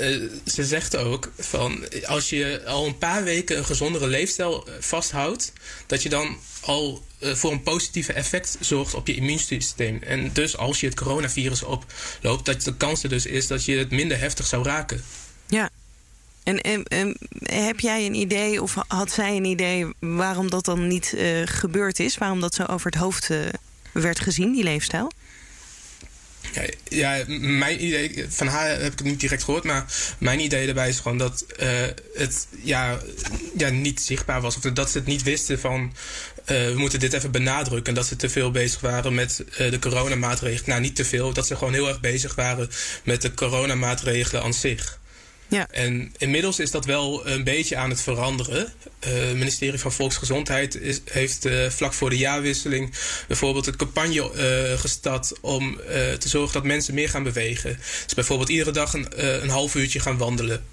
ze 0.46 0.64
zegt 0.64 0.96
ook 0.96 1.32
van 1.38 1.84
als 2.04 2.30
je 2.30 2.62
al 2.66 2.86
een 2.86 2.98
paar 2.98 3.24
weken 3.24 3.58
een 3.58 3.64
gezondere 3.64 4.06
leefstijl 4.06 4.68
vasthoudt, 4.80 5.52
dat 5.86 6.02
je 6.02 6.08
dan 6.08 6.36
al 6.60 7.02
voor 7.20 7.52
een 7.52 7.62
positieve 7.62 8.12
effect 8.12 8.56
zorgt 8.60 8.94
op 8.94 9.06
je 9.06 9.14
immuunsysteem. 9.14 10.02
En 10.02 10.30
dus 10.32 10.56
als 10.56 10.80
je 10.80 10.86
het 10.86 10.96
coronavirus 10.96 11.62
oploopt, 11.62 12.44
dat 12.44 12.62
de 12.62 12.76
kans 12.76 13.02
er 13.02 13.08
dus 13.08 13.26
is 13.26 13.46
dat 13.46 13.64
je 13.64 13.76
het 13.76 13.90
minder 13.90 14.18
heftig 14.18 14.46
zou 14.46 14.64
raken. 14.64 15.04
Ja. 15.46 15.70
En, 16.42 16.60
en, 16.60 17.16
heb 17.42 17.80
jij 17.80 18.06
een 18.06 18.14
idee, 18.14 18.62
of 18.62 18.76
had 18.86 19.12
zij 19.12 19.36
een 19.36 19.44
idee, 19.44 19.86
waarom 19.98 20.50
dat 20.50 20.64
dan 20.64 20.88
niet 20.88 21.14
gebeurd 21.44 21.98
is? 21.98 22.18
Waarom 22.18 22.40
dat 22.40 22.54
zo 22.54 22.64
over 22.64 22.90
het 22.90 23.00
hoofd 23.00 23.30
werd 23.92 24.20
gezien, 24.20 24.52
die 24.52 24.62
leefstijl? 24.62 25.10
Ja, 26.54 26.62
ja, 26.88 27.24
mijn 27.38 27.84
idee, 27.84 28.26
van 28.28 28.46
haar 28.46 28.68
heb 28.68 28.92
ik 28.92 28.98
het 28.98 29.04
niet 29.04 29.20
direct 29.20 29.42
gehoord, 29.42 29.64
maar 29.64 29.84
mijn 30.18 30.40
idee 30.40 30.64
daarbij 30.64 30.88
is 30.88 30.98
gewoon 30.98 31.18
dat 31.18 31.44
uh, 31.62 31.68
het 32.14 32.46
ja, 32.62 32.98
ja, 33.56 33.68
niet 33.68 34.00
zichtbaar 34.00 34.40
was. 34.40 34.56
Of 34.56 34.62
dat 34.62 34.90
ze 34.90 34.98
het 34.98 35.06
niet 35.06 35.22
wisten 35.22 35.60
van 35.60 35.92
we 36.44 36.74
moeten 36.76 37.00
dit 37.00 37.12
even 37.12 37.30
benadrukken. 37.30 37.88
En 37.88 37.94
dat 37.94 38.06
ze 38.06 38.16
te 38.16 38.28
veel 38.28 38.50
bezig 38.50 38.80
waren 38.80 39.14
met 39.14 39.44
de 39.56 39.78
coronamaatregelen. 39.78 40.68
Nou, 40.68 40.80
niet 40.80 40.96
te 40.96 41.04
veel, 41.04 41.32
dat 41.32 41.46
ze 41.46 41.56
gewoon 41.56 41.72
heel 41.72 41.88
erg 41.88 42.00
bezig 42.00 42.34
waren 42.34 42.70
met 43.04 43.22
de 43.22 43.34
coronamaatregelen 43.34 44.42
aan 44.42 44.54
zich. 44.54 44.98
En 45.62 46.14
inmiddels 46.18 46.58
is 46.58 46.70
dat 46.70 46.84
wel 46.84 47.26
een 47.26 47.44
beetje 47.44 47.76
aan 47.76 47.90
het 47.90 48.02
veranderen. 48.02 48.72
Uh, 49.06 49.12
het 49.12 49.36
ministerie 49.36 49.78
van 49.78 49.92
Volksgezondheid 49.92 50.74
is, 50.74 51.00
heeft 51.04 51.46
uh, 51.46 51.70
vlak 51.70 51.92
voor 51.92 52.10
de 52.10 52.16
jaarwisseling 52.16 52.94
bijvoorbeeld 53.26 53.66
een 53.66 53.76
campagne 53.76 54.30
uh, 54.72 54.78
gestart 54.80 55.32
om 55.40 55.80
te 56.18 56.28
zorgen 56.28 56.52
dat 56.52 56.64
mensen 56.64 56.94
meer 56.94 57.08
gaan 57.08 57.22
bewegen. 57.22 57.78
Dus 58.04 58.14
bijvoorbeeld 58.14 58.48
iedere 58.48 58.70
dag 58.70 58.92
een, 58.94 59.06
een 59.42 59.48
half 59.48 59.74
uurtje 59.74 60.00
gaan 60.00 60.18
wandelen. 60.18 60.64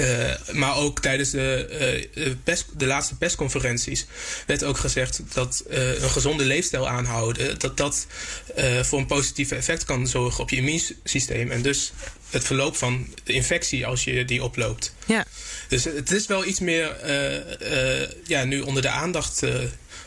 Uh, 0.00 0.30
maar 0.52 0.76
ook 0.76 1.00
tijdens 1.00 1.30
de, 1.30 2.08
uh, 2.14 2.32
pers, 2.44 2.64
de 2.76 2.86
laatste 2.86 3.16
persconferenties 3.16 4.06
werd 4.46 4.64
ook 4.64 4.78
gezegd 4.78 5.20
dat 5.32 5.64
uh, 5.70 6.02
een 6.02 6.10
gezonde 6.10 6.44
leefstijl 6.44 6.88
aanhouden, 6.88 7.58
dat 7.58 7.76
dat 7.76 8.06
voor 8.82 8.98
een 8.98 9.06
positief 9.06 9.50
effect 9.50 9.84
kan 9.84 10.06
zorgen 10.06 10.42
op 10.42 10.50
je 10.50 10.56
immuunsysteem. 10.56 11.50
En 11.50 11.62
dus 11.62 11.92
het 12.30 12.44
verloop 12.44 12.76
van 12.76 13.06
de 13.24 13.32
infectie 13.32 13.86
als 13.86 14.04
je 14.04 14.24
die 14.24 14.42
oploopt. 14.42 14.94
Ja. 15.06 15.24
Dus 15.68 15.84
het 15.84 16.10
is 16.10 16.26
wel 16.26 16.44
iets 16.44 16.60
meer 16.60 16.96
ja, 18.26 18.44
nu 18.44 18.60
onder 18.60 18.82
de 18.82 18.88
aandacht 18.88 19.42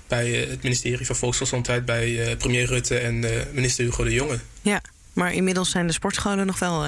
bij 0.07 0.29
het 0.29 0.63
ministerie 0.63 1.05
van 1.05 1.15
Volksgezondheid, 1.15 1.85
bij 1.85 2.35
premier 2.37 2.65
Rutte 2.65 2.97
en 2.97 3.19
minister 3.51 3.85
Hugo 3.85 4.03
de 4.03 4.13
Jonge. 4.13 4.39
Ja, 4.61 4.81
maar 5.13 5.33
inmiddels 5.33 5.69
zijn 5.69 5.87
de 5.87 5.93
sportscholen 5.93 6.45
nog 6.45 6.59
wel 6.59 6.85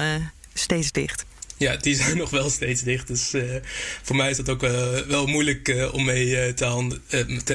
steeds 0.54 0.92
dicht. 0.92 1.24
Ja, 1.58 1.76
die 1.76 1.94
zijn 1.94 2.16
nog 2.24 2.30
wel 2.30 2.50
steeds 2.50 2.82
dicht. 2.82 3.06
Dus 3.06 3.34
uh, 3.34 3.42
voor 4.02 4.16
mij 4.16 4.30
is 4.30 4.36
dat 4.36 4.48
ook 4.48 4.62
uh, 4.62 4.98
wel 4.98 5.26
moeilijk 5.26 5.68
uh, 5.68 5.94
om 5.94 6.04
mee, 6.04 6.54
te, 6.54 6.64
hand, 6.64 6.98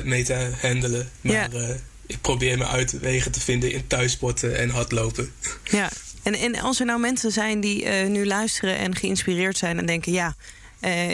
mee 0.04 0.24
te 0.24 0.52
handelen. 0.62 1.10
Maar 1.22 1.34
ja. 1.34 1.76
ik 2.06 2.22
probeer 2.22 2.58
me 2.58 2.68
uitwegen 2.68 3.32
te 3.32 3.42
vinden 3.42 3.72
in 3.72 3.88
thuissporten 3.88 4.58
en 4.58 4.70
hardlopen. 4.70 5.32
Ja, 5.63 5.89
en, 6.24 6.34
en 6.34 6.56
als 6.60 6.80
er 6.80 6.86
nou 6.86 7.00
mensen 7.00 7.32
zijn 7.32 7.60
die 7.60 7.86
nu 7.88 8.26
luisteren 8.26 8.78
en 8.78 8.96
geïnspireerd 8.96 9.58
zijn 9.58 9.78
en 9.78 9.86
denken... 9.86 10.12
ja, 10.12 10.36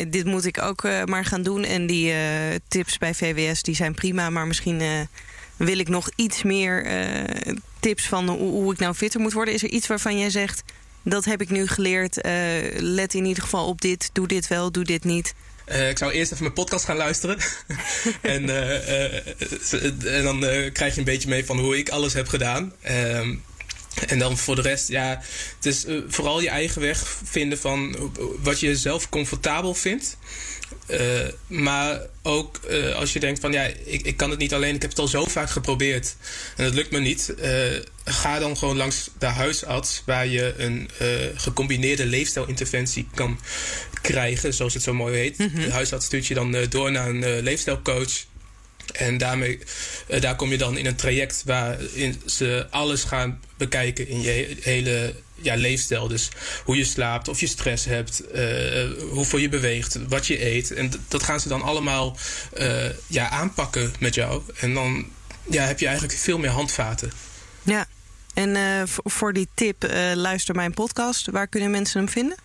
dit 0.08 0.26
moet 0.26 0.46
ik 0.46 0.62
ook 0.62 0.84
maar 1.06 1.26
gaan 1.26 1.44
doen. 1.44 1.64
En 1.64 1.88
die 1.88 2.14
tips 2.68 2.98
bij 2.98 3.14
VWS 3.14 3.62
die 3.62 3.76
zijn 3.76 3.94
prima, 3.94 4.30
maar 4.30 4.48
misschien 4.48 4.82
wil 5.58 5.80
ik 5.80 5.88
nog 5.88 6.10
iets 6.16 6.44
meer 6.44 6.88
tips 7.80 8.08
van 8.08 8.30
hoe, 8.30 8.52
hoe 8.52 8.74
ik 8.74 8.80
nou 8.80 8.94
fitter 8.94 9.20
moet 9.20 9.34
worden. 9.34 9.54
Is 9.54 9.64
er 9.64 9.70
iets 9.70 9.88
waarvan 9.88 10.20
jij 10.20 10.30
zegt 10.30 10.64
dat 11.04 11.26
heb 11.26 11.42
ik 11.42 11.50
nu 11.50 11.68
geleerd. 11.68 12.26
Uh, 12.26 12.34
let 12.78 13.14
in 13.14 13.26
ieder 13.26 13.44
geval 13.44 13.68
op 13.68 13.82
dit. 13.82 14.10
Doe 14.14 14.28
dit 14.28 14.48
wel, 14.48 14.72
doe 14.72 14.84
dit 14.84 15.04
niet. 15.04 15.34
Uh, 15.70 15.90
ik 15.90 15.98
zou 15.98 16.12
eerst 16.12 16.32
even 16.32 16.44
mijn 16.44 16.56
podcast 16.56 16.86
gaan 16.86 16.98
luisteren. 16.98 17.38
en, 18.22 18.44
uh, 18.44 20.16
en 20.18 20.24
dan 20.24 20.40
krijg 20.74 20.94
je 20.94 21.00
een 21.00 21.06
beetje 21.06 21.30
mee 21.30 21.46
van 21.46 21.60
hoe 21.60 21.78
ik 21.78 21.90
alles 21.90 22.14
heb 22.14 22.28
gedaan. 22.28 22.74
Ehm, 22.82 23.36
en 24.08 24.20
dan 24.20 24.38
voor 24.38 24.56
de 24.56 24.62
rest, 24.62 24.88
ja, 24.88 25.22
het 25.56 25.66
is 25.66 25.86
vooral 26.08 26.42
je 26.42 26.50
eigen 26.50 26.82
weg 26.82 27.18
vinden 27.24 27.58
van 27.58 28.12
wat 28.42 28.60
je 28.60 28.76
zelf 28.76 29.10
comfortabel 29.10 29.74
vindt. 29.74 30.18
Uh, 30.88 31.00
maar 31.48 32.02
ook 32.24 32.60
uh, 32.70 32.96
als 32.96 33.14
je 33.14 33.20
denkt 33.20 33.40
van 33.40 33.52
ja, 33.52 33.64
ik, 33.86 34.02
ik 34.02 34.18
kan 34.18 34.30
het 34.30 34.40
niet 34.40 34.54
alleen, 34.54 34.76
ik 34.76 34.82
heb 34.82 34.90
het 34.90 35.00
al 35.00 35.08
zo 35.08 35.26
vaak 35.26 35.50
geprobeerd 35.50 36.16
en 36.56 36.64
dat 36.64 36.74
lukt 36.74 36.92
me 36.92 37.00
niet. 37.00 37.34
Ga 38.06 38.40
dan 38.40 38.58
gewoon 38.58 38.78
langs 38.78 39.10
de 39.20 39.26
huisarts 39.26 40.02
waar 40.06 40.28
je 40.28 40.54
een 40.58 40.90
gecombineerde 41.36 42.06
leefstijlinterventie 42.06 43.08
kan 43.14 43.40
krijgen, 44.02 44.54
zoals 44.54 44.74
het 44.74 44.84
zo 44.84 44.94
mooi 44.94 45.18
heet. 45.18 45.38
Mm 45.38 45.50
-hmm. 45.54 45.62
De 45.62 45.72
huisarts 45.72 46.06
stuurt 46.06 46.28
je 46.28 46.34
dan 46.34 46.66
door 46.70 46.92
naar 46.92 47.10
een 47.10 47.42
leefstijlcoach. 47.42 48.26
En 48.92 49.18
daarmee, 49.18 49.60
daar 50.20 50.36
kom 50.36 50.52
je 50.52 50.58
dan 50.58 50.78
in 50.78 50.86
een 50.86 50.96
traject 50.96 51.42
waarin 51.46 52.22
ze 52.26 52.68
alles 52.70 53.04
gaan 53.04 53.40
bekijken 53.58 54.08
in 54.08 54.22
je 54.22 54.58
hele 54.62 55.14
ja, 55.36 55.56
leefstijl. 55.56 56.08
Dus 56.08 56.30
hoe 56.64 56.78
je 56.78 56.84
slaapt, 56.86 57.28
of 57.28 57.40
je 57.40 57.48
stress 57.48 57.86
hebt, 57.86 58.22
uh, 58.36 58.92
hoeveel 59.12 59.40
je 59.40 59.50
beweegt, 59.50 59.98
wat 60.08 60.28
je 60.28 60.46
eet. 60.46 60.72
En 60.72 60.92
dat 61.08 61.24
gaan 61.24 61.40
ze 61.40 61.48
dan 61.48 61.62
allemaal 61.62 62.18
uh, 62.58 62.86
ja, 63.08 63.30
aanpakken 63.30 63.94
met 64.00 64.16
jou. 64.16 64.42
En 64.60 64.74
dan 64.74 65.06
ja, 65.50 65.64
heb 65.64 65.80
je 65.80 65.86
eigenlijk 65.86 66.18
veel 66.18 66.38
meer 66.38 66.50
handvaten. 66.50 67.12
Ja, 67.64 67.88
en 68.34 68.88
voor 68.88 69.34
die 69.34 69.48
tip, 69.54 69.90
luister 70.14 70.56
mijn 70.56 70.74
podcast. 70.74 71.30
Waar 71.32 71.48
kunnen 71.48 71.72
mensen 71.72 72.00
hem 72.00 72.10
vinden? 72.10 72.38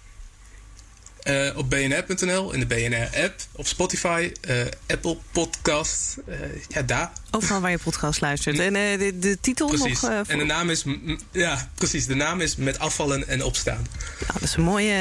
Uh, 1.24 1.56
op 1.56 1.70
bnr.nl, 1.70 2.52
in 2.52 2.60
de 2.60 2.66
BNR-app, 2.66 3.34
op 3.52 3.66
Spotify, 3.66 4.32
uh, 4.48 4.56
Apple 4.86 5.16
Podcast, 5.32 6.16
uh, 6.28 6.36
ja, 6.68 6.82
daar. 6.82 7.12
Overal 7.30 7.60
waar 7.60 7.70
je 7.70 7.78
podcast 7.78 8.20
luistert. 8.20 8.58
En 8.58 8.72
de, 8.72 9.18
de, 9.18 9.38
titel 9.40 9.68
precies. 9.68 10.00
nog? 10.00 10.26
En 10.26 10.38
de 10.38 10.44
naam 10.44 10.70
is, 10.70 10.84
ja, 11.30 11.70
precies, 11.74 12.06
de 12.06 12.14
naam 12.14 12.40
is 12.40 12.56
Met 12.56 12.78
afvallen 12.78 13.28
en 13.28 13.42
opstaan. 13.42 13.86
Nou, 14.20 14.32
dat 14.32 14.42
is 14.42 14.56
een 14.56 14.62
mooie, 14.62 14.96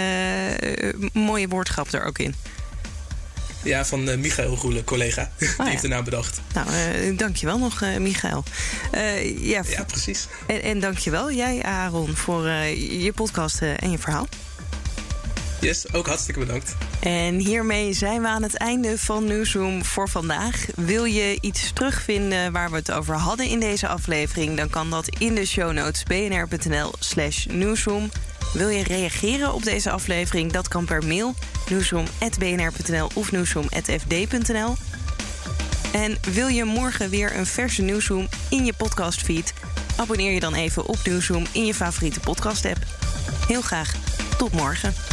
mooie 1.14 1.48
woordgrap 1.48 1.94
er 1.94 2.04
ook 2.04 2.18
in. 2.18 2.36
Ja, 3.64 3.86
van 3.86 4.10
uh, 4.10 4.18
Michael 4.18 4.56
Roele, 4.56 4.84
collega. 4.84 5.22
Oh, 5.22 5.40
Die 5.40 5.50
ja. 5.58 5.66
heeft 5.66 5.82
de 5.82 5.88
naam 5.88 6.04
bedacht. 6.04 6.42
Nou, 6.54 6.68
uh, 6.70 7.18
dankjewel 7.18 7.58
nog, 7.58 7.82
uh, 7.82 7.98
Michael. 7.98 8.44
ja, 9.40 9.64
ja, 9.68 9.84
precies. 9.88 10.28
En, 10.48 10.62
en 10.62 10.80
dankjewel 10.80 11.32
jij, 11.32 11.64
Aaron, 11.64 12.16
voor 12.16 12.48
je 12.48 13.12
podcast 13.16 13.62
en 13.62 13.92
je 13.92 13.98
verhaal. 13.98 14.28
Yes, 15.64 15.94
ook 15.94 16.08
hartstikke 16.08 16.40
bedankt. 16.40 16.76
En 17.00 17.36
hiermee 17.36 17.94
zijn 17.94 18.22
we 18.22 18.28
aan 18.28 18.44
het 18.44 18.56
einde 18.56 18.98
van 18.98 19.26
Newsroom 19.26 19.86
voor 19.86 20.10
vandaag. 20.10 20.66
Wil 20.76 21.06
je 21.06 21.38
iets 21.42 21.72
terugvinden 21.74 22.52
waar 22.52 22.70
we 22.70 22.76
het 22.76 22.92
over 22.92 23.16
hadden 23.16 23.48
in 23.48 23.60
deze 23.60 23.88
aflevering... 23.88 24.58
dan 24.58 24.70
kan 24.70 24.90
dat 24.90 25.08
in 25.18 25.36
de 25.36 25.46
show 25.46 25.72
notes 25.72 26.04
bnr.nl 26.04 26.94
slash 27.00 27.46
newsroom. 27.46 28.10
Wil 28.54 28.70
je 28.70 28.84
reageren 28.84 29.54
op 29.54 29.64
deze 29.64 29.92
aflevering? 29.92 30.52
Dat 30.52 30.68
kan 30.68 30.86
per 30.86 31.06
mail 31.06 31.36
newsroom.bnr.nl 31.70 33.10
of 33.14 33.32
newsroom.fd.nl. 33.32 34.76
En 35.94 36.18
wil 36.34 36.48
je 36.48 36.64
morgen 36.64 37.10
weer 37.10 37.36
een 37.38 37.46
verse 37.46 37.82
Newsroom 37.82 38.28
in 38.50 38.66
je 38.66 38.74
podcastfeed? 38.74 39.54
Abonneer 39.96 40.32
je 40.32 40.40
dan 40.40 40.54
even 40.54 40.86
op 40.86 40.98
Newsroom 41.04 41.46
in 41.52 41.66
je 41.66 41.74
favoriete 41.74 42.20
podcast-app. 42.20 42.80
Heel 43.48 43.62
graag 43.62 43.94
tot 44.38 44.52
morgen. 44.52 45.13